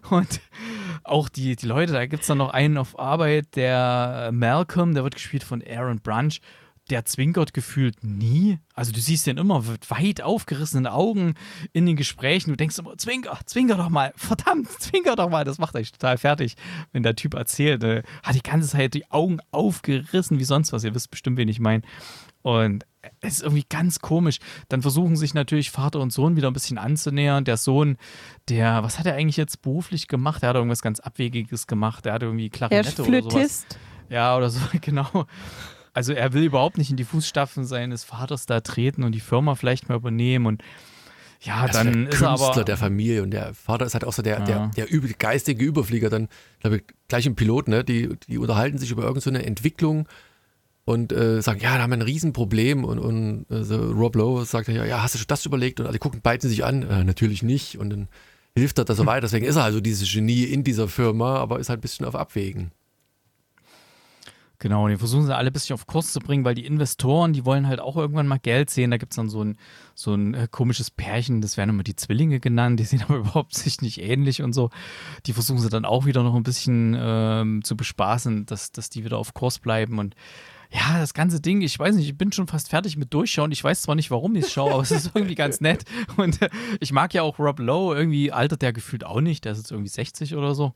[0.10, 0.40] Und
[1.04, 4.94] auch die, die Leute, da gibt es dann noch einen auf Arbeit, der äh, Malcolm,
[4.94, 6.40] der wird gespielt von Aaron Brunch.
[6.92, 8.60] Der zwinkert gefühlt nie.
[8.74, 11.36] Also du siehst den immer mit weit aufgerissenen Augen
[11.72, 12.50] in den Gesprächen.
[12.50, 14.12] Du denkst immer, zwinker, zwinker doch mal.
[14.18, 15.46] Verdammt, zwinker doch mal.
[15.46, 16.58] Das macht euch total fertig,
[16.92, 17.82] wenn der Typ erzählt.
[17.86, 20.84] Äh, hat die ganze Zeit die Augen aufgerissen wie sonst was.
[20.84, 21.84] Ihr wisst bestimmt, wen ich meine.
[22.42, 22.86] Und
[23.22, 24.40] es ist irgendwie ganz komisch.
[24.68, 27.46] Dann versuchen sich natürlich Vater und Sohn wieder ein bisschen anzunähern.
[27.46, 27.96] Der Sohn,
[28.50, 30.44] der, was hat er eigentlich jetzt beruflich gemacht?
[30.44, 32.06] Er hat irgendwas ganz Abwegiges gemacht.
[32.06, 33.32] Er hat irgendwie Er ist Klarinette oder sowas.
[33.32, 33.80] Flötist.
[34.10, 35.26] Ja, oder so, genau.
[35.94, 39.56] Also er will überhaupt nicht in die Fußstapfen seines Vaters da treten und die Firma
[39.56, 40.64] vielleicht mal übernehmen und
[41.44, 44.06] ja, ist dann der ist er Künstler aber der Familie und der Vater ist halt
[44.06, 44.46] auch so der, Ja.
[44.46, 46.10] der, der übel, geistige Überflieger.
[46.12, 46.30] Dann,
[46.60, 47.84] glaube ich, gleich im Pilot, ne?
[47.84, 50.08] Die, die unterhalten sich über irgendeine so eine Entwicklung
[50.86, 52.84] und äh, sagen, ja, da haben wir ein Riesenproblem.
[52.84, 55.80] Und, und äh, so Rob Lowe sagt ja, ja, hast du schon das überlegt?
[55.80, 57.80] Und alle gucken beiden sich an, äh, natürlich nicht.
[57.80, 58.08] Und dann
[58.56, 59.22] hilft er da so weiter.
[59.22, 62.14] Deswegen ist er also dieses Genie in dieser Firma, aber ist halt ein bisschen auf
[62.16, 62.72] Abwägen.
[64.62, 67.34] Genau, und die versuchen sie alle ein bisschen auf Kurs zu bringen, weil die Investoren,
[67.34, 68.92] die wollen halt auch irgendwann mal Geld sehen.
[68.92, 69.58] Da gibt es dann so ein,
[69.96, 73.56] so ein äh, komisches Pärchen, das werden immer die Zwillinge genannt, die sehen aber überhaupt
[73.56, 74.70] sich nicht ähnlich und so.
[75.26, 79.04] Die versuchen sie dann auch wieder noch ein bisschen ähm, zu bespaßen, dass, dass die
[79.04, 79.98] wieder auf Kurs bleiben.
[79.98, 80.16] Und
[80.70, 83.52] ja, das ganze Ding, ich weiß nicht, ich bin schon fast fertig mit Durchschauen.
[83.52, 85.86] Ich weiß zwar nicht, warum ich es schaue, aber es ist irgendwie ganz nett.
[86.18, 86.50] Und äh,
[86.80, 89.72] ich mag ja auch Rob Lowe, irgendwie altert der gefühlt auch nicht, der ist jetzt
[89.72, 90.74] irgendwie 60 oder so.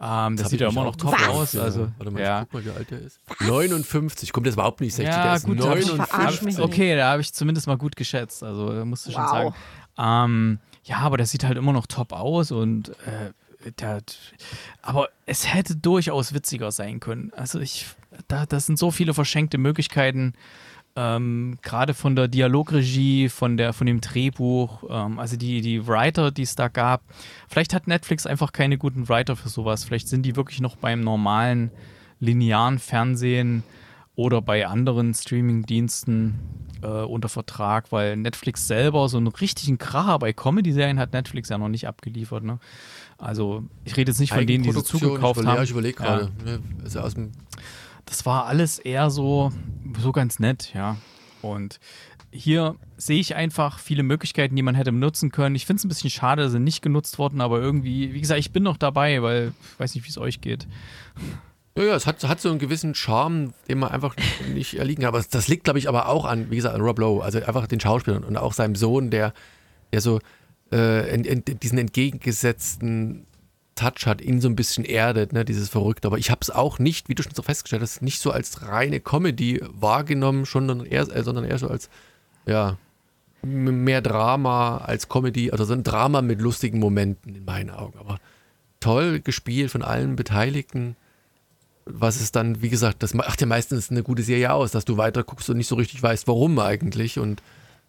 [0.00, 1.30] Ähm, das hab sieht ja immer noch top gefragt.
[1.32, 1.52] aus.
[1.54, 2.42] Ja, Also, Warte mal, ja.
[2.42, 3.18] ich guck mal, wie alt der ist.
[3.40, 6.14] 59, kommt jetzt überhaupt nicht 60, Ja, der ist gut, da hab ich 59.
[6.16, 6.64] verarscht mich nicht.
[6.64, 8.42] Okay, da habe ich zumindest mal gut geschätzt.
[8.44, 9.30] Also, äh, musst du schon Wow.
[9.30, 9.54] sagen.
[9.98, 13.32] Ähm, ja, aber der sieht halt immer noch top aus und äh,
[13.80, 14.00] der,
[14.82, 17.32] aber es hätte durchaus witziger sein können.
[17.36, 17.86] Also ich,
[18.28, 20.34] da, das sind so viele verschenkte Möglichkeiten,
[20.98, 26.32] ähm, gerade von der Dialogregie, von der, von dem Drehbuch, ähm, also die, die Writer,
[26.32, 27.02] die es da gab.
[27.48, 29.84] Vielleicht hat Netflix einfach keine guten Writer für sowas.
[29.84, 31.70] Vielleicht sind die wirklich noch beim normalen
[32.18, 33.62] linearen Fernsehen
[34.16, 36.40] oder bei anderen Streaming-Diensten
[36.82, 41.58] äh, unter Vertrag, weil Netflix selber so einen richtigen Kracher bei Comedy-Serien hat Netflix ja
[41.58, 42.42] noch nicht abgeliefert.
[42.42, 42.58] Ne?
[43.18, 45.56] Also ich rede jetzt nicht von denen, die sie zugekauft haben.
[45.56, 46.32] Ja, ich überlege gerade.
[46.44, 46.58] Ja.
[46.82, 47.30] Also aus dem
[48.08, 49.52] das war alles eher so,
[49.98, 50.96] so ganz nett, ja.
[51.42, 51.78] Und
[52.30, 55.54] hier sehe ich einfach viele Möglichkeiten, die man hätte benutzen können.
[55.54, 58.40] Ich finde es ein bisschen schade, dass sie nicht genutzt wurden, aber irgendwie, wie gesagt,
[58.40, 60.66] ich bin noch dabei, weil ich weiß nicht, wie es euch geht.
[61.76, 64.16] Ja, ja, es hat, hat so einen gewissen Charme, den man einfach
[64.52, 65.14] nicht erliegen kann.
[65.14, 67.66] Aber das liegt, glaube ich, aber auch an, wie gesagt, an Rob Lowe, also einfach
[67.66, 69.32] den Schauspielern und auch seinem Sohn, der,
[69.92, 70.20] der so
[70.72, 73.27] äh, in, in diesen entgegengesetzten
[73.78, 76.08] Touch hat, ihn so ein bisschen erdet, ne, dieses Verrückte.
[76.08, 78.66] Aber ich habe es auch nicht, wie du schon so festgestellt hast, nicht so als
[78.66, 81.88] reine Comedy wahrgenommen, sondern eher, äh, sondern eher so als,
[82.46, 82.76] ja,
[83.42, 87.98] mehr Drama als Comedy, also so ein Drama mit lustigen Momenten in meinen Augen.
[87.98, 88.18] Aber
[88.80, 90.96] toll gespielt von allen Beteiligten.
[91.84, 94.96] Was ist dann, wie gesagt, das macht ja meistens eine gute Serie aus, dass du
[94.96, 97.18] weiter guckst und nicht so richtig weißt, warum eigentlich.
[97.18, 97.42] Und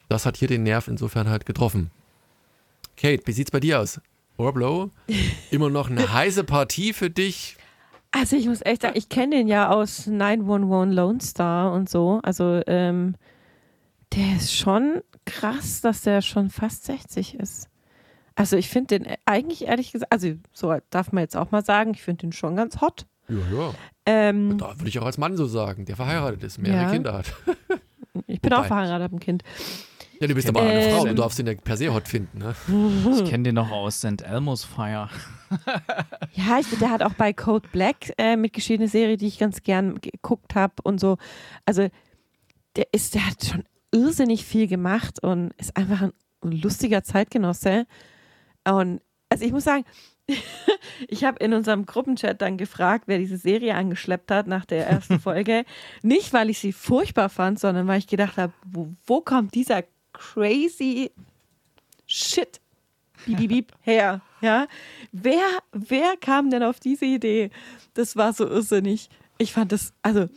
[0.08, 1.92] das hat hier den Nerv insofern halt getroffen.
[2.96, 4.00] Kate, wie sieht's bei dir aus?
[4.40, 4.92] Orblow,
[5.52, 7.58] immer noch eine heiße Partie für dich.
[8.12, 12.20] Also ich muss echt sagen, ich kenne den ja aus 911 Lone Star und so.
[12.24, 13.16] Also ähm,
[14.14, 17.70] der ist schon krass, dass der schon fast 60 ist.
[18.36, 21.92] Also ich finde den eigentlich ehrlich gesagt, also so darf man jetzt auch mal sagen,
[21.94, 23.06] ich finde den schon ganz hot.
[23.28, 23.74] Ja, ja.
[24.06, 26.90] Ähm, da würde ich auch als Mann so sagen, der verheiratet ist, mehrere ja.
[26.90, 27.34] Kinder hat.
[28.26, 28.62] ich bin Wobei.
[28.62, 29.44] auch verheiratet, habe ein Kind.
[30.20, 32.40] Ja, du bist aber eine Frau, du darfst ihn ja per se hot finden.
[32.40, 32.56] Ne?
[33.14, 34.22] Ich kenne den noch aus St.
[34.22, 35.10] Elmo's Fire.
[36.34, 39.64] ja, ich, der hat auch bei Code Black äh, mitgeschrieben, eine Serie, die ich ganz
[39.64, 41.18] gern geguckt habe und so.
[41.66, 41.88] Also
[42.76, 47.88] der ist, der hat schon irrsinnig viel gemacht und ist einfach ein lustiger Zeitgenosse.
[48.66, 49.86] Und also ich muss sagen,
[51.08, 55.20] ich habe in unserem Gruppenchat dann gefragt, wer diese Serie angeschleppt hat nach der ersten
[55.22, 55.66] Folge.
[56.02, 59.84] Nicht, weil ich sie furchtbar fand, sondern weil ich gedacht habe, wo, wo kommt dieser
[60.20, 61.12] crazy
[62.12, 62.60] Shit
[63.26, 64.22] bieb, bieb, her.
[64.42, 64.68] Ja?
[65.12, 67.52] Wer, wer kam denn auf diese Idee?
[67.94, 69.10] Das war so irrsinnig.
[69.38, 70.28] Ich fand das, also,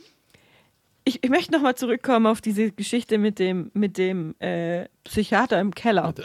[1.04, 5.74] ich, ich möchte nochmal zurückkommen auf diese Geschichte mit dem, mit dem äh, Psychiater im
[5.74, 6.14] Keller.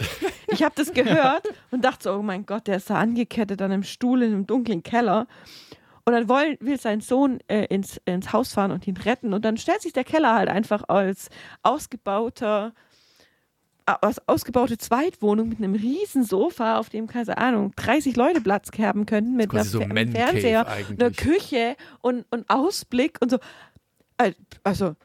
[0.50, 3.70] Ich habe das gehört und dachte so, oh mein Gott, der ist da angekettet an
[3.70, 5.28] einem Stuhl in einem dunklen Keller.
[6.06, 9.34] Und dann wollen, will sein Sohn äh, ins, ins Haus fahren und ihn retten.
[9.34, 11.30] Und dann stellt sich der Keller halt einfach als
[11.64, 12.87] ausgebauter aus,
[14.26, 19.36] ausgebaute Zweitwohnung mit einem riesen Sofa, auf dem, keine Ahnung, 30 Leute Platz haben könnten,
[19.36, 23.40] mit einem so Fernseher, einer Küche und, und Ausblick und so.
[24.64, 24.96] Also,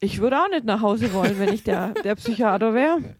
[0.00, 3.16] ich würde auch nicht nach Hause wollen, wenn ich der, der Psychiater wäre.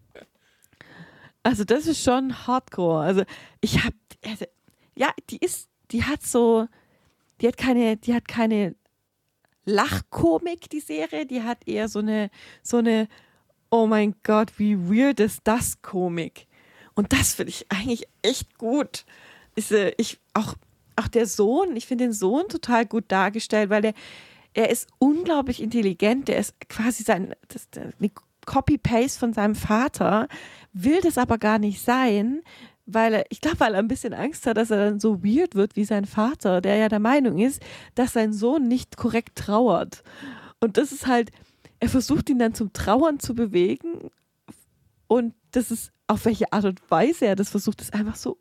[1.43, 3.03] Also, das ist schon hardcore.
[3.03, 3.23] Also,
[3.61, 3.95] ich habe,
[4.25, 4.45] also,
[4.95, 6.67] ja, die ist, die hat so,
[7.41, 8.75] die hat keine, die hat keine
[9.65, 12.31] Lachkomik, die Serie, die hat eher so eine,
[12.63, 13.07] so eine
[13.71, 16.45] oh mein Gott, wie weird ist das Komik.
[16.93, 19.05] Und das finde ich eigentlich echt gut.
[19.55, 20.55] Ist, äh, ich, auch,
[20.95, 23.93] auch der Sohn, ich finde den Sohn total gut dargestellt, weil der,
[24.53, 28.11] er ist unglaublich intelligent, der ist quasi sein, das, eine
[28.45, 30.27] Copy-Paste von seinem Vater,
[30.73, 32.41] will das aber gar nicht sein,
[32.85, 35.55] weil er, ich glaube, weil er ein bisschen Angst hat, dass er dann so weird
[35.55, 37.61] wird wie sein Vater, der ja der Meinung ist,
[37.95, 40.03] dass sein Sohn nicht korrekt trauert.
[40.59, 41.31] Und das ist halt,
[41.81, 44.11] er versucht ihn dann zum Trauern zu bewegen
[45.07, 48.37] und das ist, auf welche Art und Weise er das versucht, ist einfach so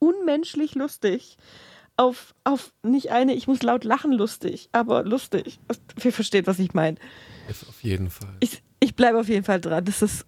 [0.00, 1.36] unmenschlich lustig.
[1.98, 5.60] Auf, auf nicht eine, ich muss laut lachen, lustig, aber lustig.
[6.02, 6.96] Ihr versteht, was ich meine.
[7.48, 8.34] Auf jeden Fall.
[8.40, 9.84] Ich, ich bleibe auf jeden Fall dran.
[9.84, 10.26] Das ist,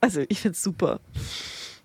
[0.00, 1.00] also ich finde es super.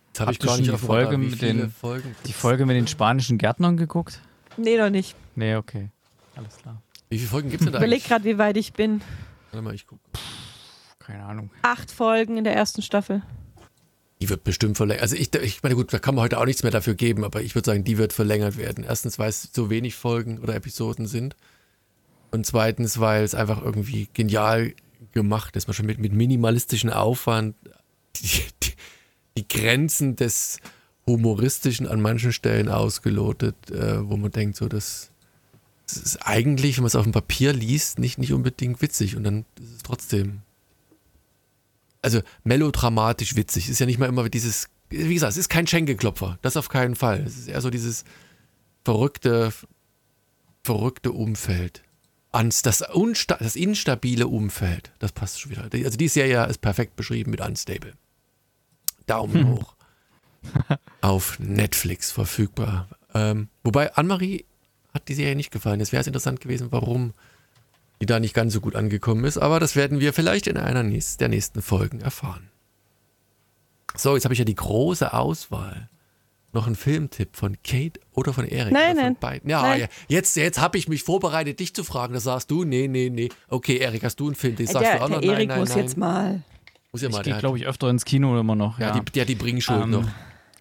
[0.08, 3.38] Jetzt habe ich gar nicht die Folge, mit den, Folgen die Folge mit den spanischen
[3.38, 4.22] Gärtnern geguckt?
[4.58, 5.16] Nee, noch nicht.
[5.36, 5.90] Nee, okay.
[6.36, 6.82] Alles klar.
[7.10, 7.80] Wie viele Folgen gibt es denn da?
[7.80, 9.02] Ich überlege gerade, wie weit ich bin.
[9.52, 10.02] Warte mal, ich gucke.
[11.00, 11.50] Keine Ahnung.
[11.64, 13.24] Acht Folgen in der ersten Staffel.
[14.22, 15.02] Die wird bestimmt verlängert.
[15.02, 17.42] Also ich, ich meine, gut, da kann man heute auch nichts mehr dafür geben, aber
[17.42, 18.84] ich würde sagen, die wird verlängert werden.
[18.84, 21.36] Erstens, weil es so wenig Folgen oder Episoden sind.
[22.32, 24.74] Und zweitens, weil es einfach irgendwie genial
[25.14, 25.68] gemacht ist.
[25.68, 27.56] Man schon mit, mit minimalistischem Aufwand
[28.18, 28.74] die, die,
[29.38, 30.60] die, Grenzen des
[31.08, 35.12] Humoristischen an manchen Stellen ausgelotet, äh, wo man denkt, so, das
[35.92, 39.24] es ist eigentlich, wenn man es auf dem Papier liest, nicht, nicht unbedingt witzig und
[39.24, 40.42] dann ist es trotzdem.
[42.02, 43.70] Also melodramatisch witzig.
[43.70, 46.40] Ist ja nicht mal immer dieses, wie gesagt, es ist kein Schenkelklopfer.
[46.42, 47.24] Das auf keinen Fall.
[47.26, 48.06] Es ist eher so dieses
[48.86, 49.52] verrückte,
[50.64, 51.84] verrückte Umfeld.
[52.32, 54.92] Ans, das, unsta das instabile Umfeld.
[55.00, 55.64] Das passt schon wieder.
[55.74, 57.94] Also die Serie ist perfekt beschrieben mit Unstable.
[59.08, 59.50] Daumen Hm.
[59.50, 59.76] hoch.
[61.02, 62.88] Auf Netflix verfügbar.
[63.14, 64.46] Ähm, wobei Anne-Marie
[65.02, 65.82] hat die Serie nicht gefallen.
[65.82, 67.14] Es wäre interessant gewesen, warum
[68.02, 69.38] die da nicht ganz so gut angekommen ist.
[69.38, 72.50] Aber das werden wir vielleicht in einer nächst, der nächsten Folgen erfahren.
[73.96, 75.90] So, jetzt habe ich ja die große Auswahl.
[76.52, 78.74] Noch ein Filmtipp von Kate oder von Erik?
[78.74, 79.16] Nein, oder von nein.
[79.20, 79.50] Beiden?
[79.50, 79.82] Ja, Nein.
[79.82, 82.14] ja, jetzt, jetzt habe ich mich vorbereitet, dich zu fragen.
[82.14, 83.30] Da sagst du, nee, nee, nee.
[83.50, 84.56] Okay, Erik, hast du einen Film?
[84.56, 85.78] Den sagst der du auch noch, der nein, Erik nein, muss nein.
[85.78, 86.42] jetzt mal.
[86.92, 88.80] Muss ja mal, Ich der gehe, glaube ich, öfter ins Kino immer noch.
[88.80, 90.08] ja, Ja, Die, hat die Bringschuld Ähm, noch.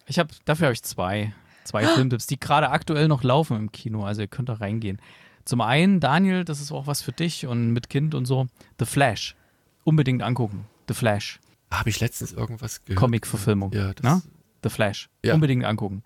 [0.05, 1.33] Ich habe dafür habe ich zwei,
[1.69, 4.03] zwei Filmtipps, die gerade aktuell noch laufen im Kino.
[4.03, 4.99] Also ihr könnt da reingehen.
[5.45, 8.47] Zum einen, Daniel, das ist auch was für dich und mit Kind und so.
[8.79, 9.35] The Flash.
[9.83, 10.65] Unbedingt angucken.
[10.87, 11.39] The Flash.
[11.71, 12.99] Habe ich letztens irgendwas gehört?
[12.99, 13.71] Comic-Verfilmung.
[13.73, 14.21] Ja, Na?
[14.63, 15.09] The Flash.
[15.23, 15.35] Ja.
[15.35, 16.03] Unbedingt angucken.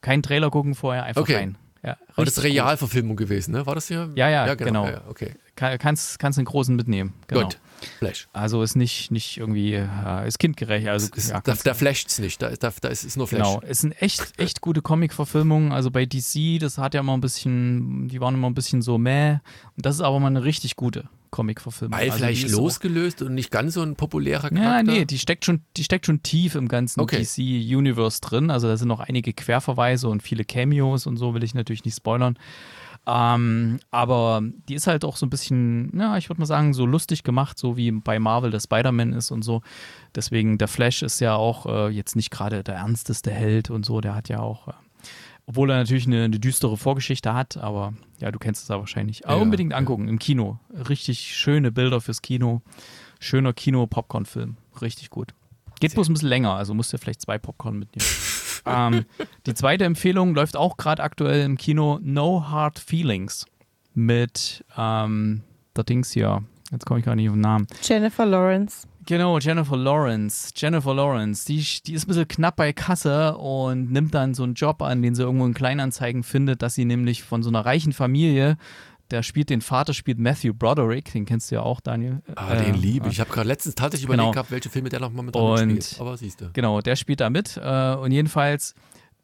[0.00, 1.36] Kein Trailer gucken vorher, einfach Okay.
[1.36, 1.58] rein.
[1.82, 2.44] Ja, aber das ist.
[2.44, 3.66] Realverfilmung gewesen, ne?
[3.66, 4.10] War das hier?
[4.14, 4.86] Ja, ja, ja genau.
[4.86, 5.34] Ja, ja, okay.
[5.58, 7.14] Kann, kannst, kannst den großen mitnehmen.
[7.26, 7.42] Genau.
[7.42, 7.58] Gut.
[7.98, 8.28] Flash.
[8.32, 10.86] Also ist nicht, nicht irgendwie, äh, ist kindgerecht.
[10.86, 12.40] Also, Es ist, ja, da, da flasht's nicht.
[12.40, 13.42] Da, da, da ist es nur Flash.
[13.42, 15.72] Genau, es sind echt, echt gute Comic-Verfilmungen.
[15.72, 18.98] Also bei DC, das hat ja immer ein bisschen, die waren immer ein bisschen so
[18.98, 19.32] mäh.
[19.76, 21.98] Und das ist aber mal eine richtig gute Comic-Verfilmung.
[21.98, 24.62] Weil Also vielleicht losgelöst und nicht ganz so ein populärer Charakter.
[24.62, 27.22] Ja, nee, die steckt schon, die steckt schon tief im ganzen Okay.
[27.22, 28.52] DC-Universe drin.
[28.52, 31.96] Also da sind noch einige Querverweise und viele Cameos und so will ich natürlich nicht
[31.96, 32.38] spoilern.
[33.10, 36.84] Ähm, aber die ist halt auch so ein bisschen, ja, ich würde mal sagen, so
[36.84, 39.62] lustig gemacht, so wie bei Marvel der Spider-Man ist und so.
[40.14, 44.02] Deswegen, der Flash ist ja auch äh, jetzt nicht gerade der ernsteste Held und so.
[44.02, 44.72] Der hat ja auch, äh,
[45.46, 49.26] obwohl er natürlich eine, eine düstere Vorgeschichte hat, aber ja, du kennst es ja wahrscheinlich.
[49.26, 49.78] Aber Ja, unbedingt ja.
[49.78, 50.58] angucken im Kino.
[50.90, 52.60] Richtig schöne Bilder fürs Kino.
[53.20, 54.58] Schöner Kino-Popcorn-Film.
[54.82, 55.32] Richtig gut.
[55.80, 58.06] Geht bloß ein bisschen länger, also musst du vielleicht zwei Popcorn mitnehmen.
[58.66, 59.04] ähm,
[59.46, 63.46] die zweite Empfehlung läuft auch gerade aktuell im Kino No Hard Feelings
[63.94, 65.42] mit ähm,
[65.76, 66.42] der Dings hier.
[66.70, 67.66] Jetzt komme ich gar nicht auf den Namen.
[67.82, 68.86] Jennifer Lawrence.
[69.06, 70.52] Genau, Jennifer Lawrence.
[70.54, 74.52] Jennifer Lawrence, die, die ist ein bisschen knapp bei Kasse und nimmt dann so einen
[74.52, 77.94] Job an, den sie irgendwo in Kleinanzeigen findet, dass sie nämlich von so einer reichen
[77.94, 78.58] Familie,
[79.10, 82.22] der spielt den Vater, spielt Matthew Broderick, den kennst du ja auch, Daniel.
[82.36, 83.14] Ah, den Äh, liebe ich.
[83.14, 84.32] Ich habe gerade letztens tatsächlich überlegt Genau.
[84.32, 85.96] gehabt, welche Filme der noch mal mit Und- spielt.
[86.00, 86.50] Aber siehst du.
[86.52, 87.56] Genau, der spielt da mit.
[87.56, 88.74] Äh, und jedenfalls,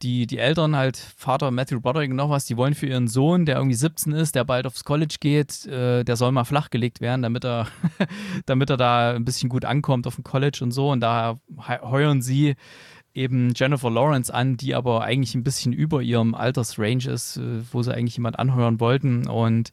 [0.03, 3.47] die, die Eltern, halt Vater Matthew Broderick und noch was, die wollen für ihren Sohn,
[3.47, 7.23] der irgendwie 17 ist, der bald aufs College geht, äh, der soll mal flachgelegt werden,
[7.23, 7.69] damit er,
[8.47, 10.91] damit er da ein bisschen gut ankommt auf dem College und so.
[10.91, 12.55] Und da he- heuern sie
[13.15, 17.83] eben Jennifer Lawrence an, die aber eigentlich ein bisschen über ihrem Altersrange ist, äh, wo
[17.83, 19.29] sie eigentlich jemand anheuern wollten.
[19.29, 19.71] Und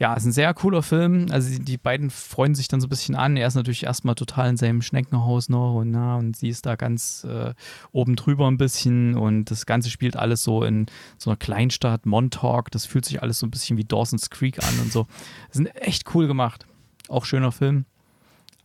[0.00, 1.26] ja, es ist ein sehr cooler Film.
[1.30, 3.36] Also die, beiden freuen sich dann so ein bisschen an.
[3.36, 6.74] Er ist natürlich erstmal total in seinem Schneckenhaus noch und, na, und sie ist da
[6.74, 7.54] ganz äh,
[7.92, 9.14] oben drüber ein bisschen.
[9.14, 10.86] Und das Ganze spielt alles so in
[11.18, 12.72] so einer Kleinstadt, Montauk.
[12.72, 15.06] Das fühlt sich alles so ein bisschen wie Dawson's Creek an und so.
[15.48, 16.66] Das ist echt cool gemacht.
[17.08, 17.84] Auch schöner Film.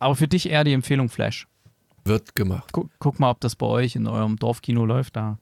[0.00, 1.46] Aber für dich eher die Empfehlung Flash.
[2.08, 2.70] Wird gemacht.
[2.72, 5.16] Guck, guck mal, ob das bei euch in eurem Dorfkino läuft.
[5.16, 5.38] Da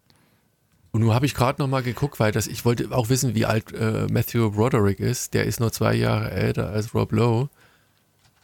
[0.93, 3.47] Und nun habe ich gerade noch mal geguckt, weil das, ich wollte auch wissen, wie
[3.47, 5.35] alt äh, Matthew Broderick ist.
[5.35, 7.49] Der ist nur zwei Jahre älter als Rob Lowe.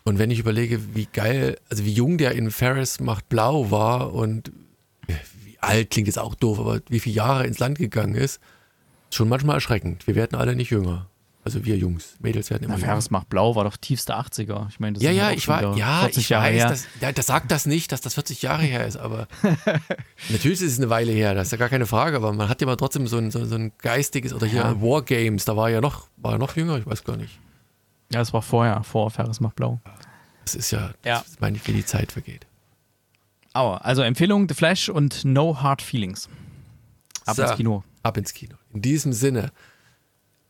[0.05, 4.13] Und wenn ich überlege, wie geil, also wie jung der in Ferris macht blau war
[4.13, 4.49] und
[5.07, 5.15] äh,
[5.45, 8.41] wie alt klingt jetzt auch doof, aber wie viele Jahre ins Land gegangen ist,
[9.11, 10.07] ist schon manchmal erschreckend.
[10.07, 11.09] Wir werden alle nicht jünger.
[11.45, 12.79] Also wir Jungs, Mädels werden immer.
[12.79, 14.69] Ferris macht blau, war doch tiefste 80er.
[14.69, 16.69] Ich meine, das Ja, sind ja, halt ich war, ja, 40 ich Jahre weiß, her.
[16.69, 19.27] das, ja, das sagt das nicht, dass das 40 Jahre her ist, aber
[20.31, 22.61] natürlich ist es eine Weile her, das ist ja gar keine Frage, aber man hat
[22.61, 24.81] ja mal trotzdem so ein, so, so ein geistiges, oder hier Ja.
[24.81, 27.39] Wargames, da war er ja noch, war noch jünger, ich weiß gar nicht.
[28.13, 29.81] Ja, es war vorher, vor Ferris macht blau.
[30.45, 31.25] Das ist ja, Ja.
[31.27, 32.47] das meine ich, wie die Zeit vergeht.
[33.53, 36.29] Aber, also Empfehlung, The Flash und No Hard Feelings.
[37.27, 37.43] Ab So.
[37.43, 37.85] ins Kino.
[38.03, 38.55] Ab ins Kino.
[38.73, 39.51] In diesem Sinne,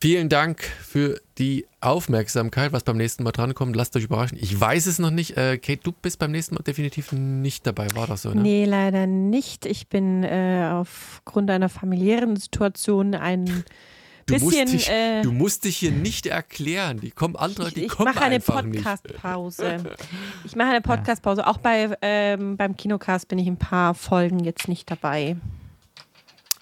[0.03, 3.77] vielen Dank für die Aufmerksamkeit, was beim nächsten Mal drankommt.
[3.77, 4.37] Lasst euch überraschen.
[4.41, 5.37] Ich weiß es noch nicht.
[5.37, 7.87] Äh, Kate, du bist beim nächsten Mal definitiv nicht dabei.
[7.95, 8.43] War das so, ne?
[8.43, 9.65] Nee, leider nicht.
[9.65, 13.65] Ich bin äh, aufgrund einer familiären Situation ein
[14.27, 14.67] Du musst, bisschen.
[14.77, 16.99] dich, äh, du musst dich hier nicht erklären.
[17.01, 18.83] Die kommen andere, ich die ich kommen mache eine einfach nicht.
[18.83, 19.85] Podcast-Pause.
[20.45, 21.47] Ich mache eine Podcast-Pause.
[21.47, 25.37] Auch bei, ähm, beim Kinocast bin ich ein paar Folgen jetzt nicht dabei.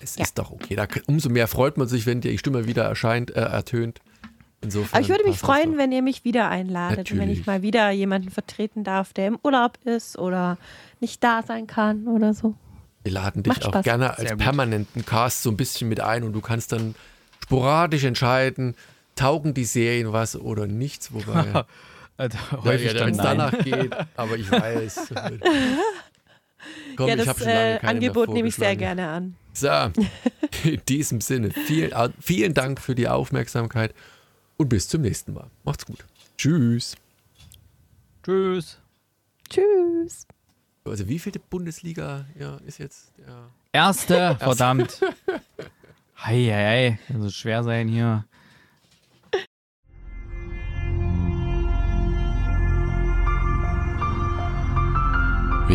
[0.03, 0.23] Es Ja.
[0.25, 0.77] ist doch okay.
[0.77, 4.01] Da, umso mehr freut man sich, wenn die Stimme wieder erscheint, äh, ertönt.
[4.63, 7.41] Insofern Aber ich würde mich freuen, wenn ihr mich wieder einladet und wenn Natürlich.
[7.41, 10.59] ich mal wieder jemanden vertreten darf, der im Urlaub ist oder
[11.01, 12.55] nicht da sein kann oder so.
[13.03, 13.85] Wir laden dich Macht auch Spaß.
[13.85, 14.41] gerne als Sehr gut.
[14.41, 16.95] permanenten Cast so ein bisschen mit ein und du kannst dann
[17.43, 18.75] sporadisch entscheiden,
[19.17, 21.65] taugen die Serien was oder nichts, wobei
[22.19, 25.11] Also, häufig ja, dann danach geht, aber ich weiß.
[26.97, 29.37] Komm, ja, das schon lange äh, Angebot nehme ich sehr gerne an.
[29.53, 29.69] So,
[30.65, 33.95] in diesem Sinne, viel, vielen Dank für die Aufmerksamkeit
[34.57, 35.51] und bis zum nächsten Mal.
[35.65, 36.05] Macht's gut.
[36.37, 36.97] Tschüss.
[38.23, 38.79] Tschüss.
[39.49, 40.27] Tschüss.
[40.85, 43.51] Also wie viele Bundesliga ja, ist jetzt der...
[43.73, 45.01] Erste, verdammt.
[46.17, 46.99] Hei, hei, hei.
[47.07, 48.25] Kann so schwer sein hier.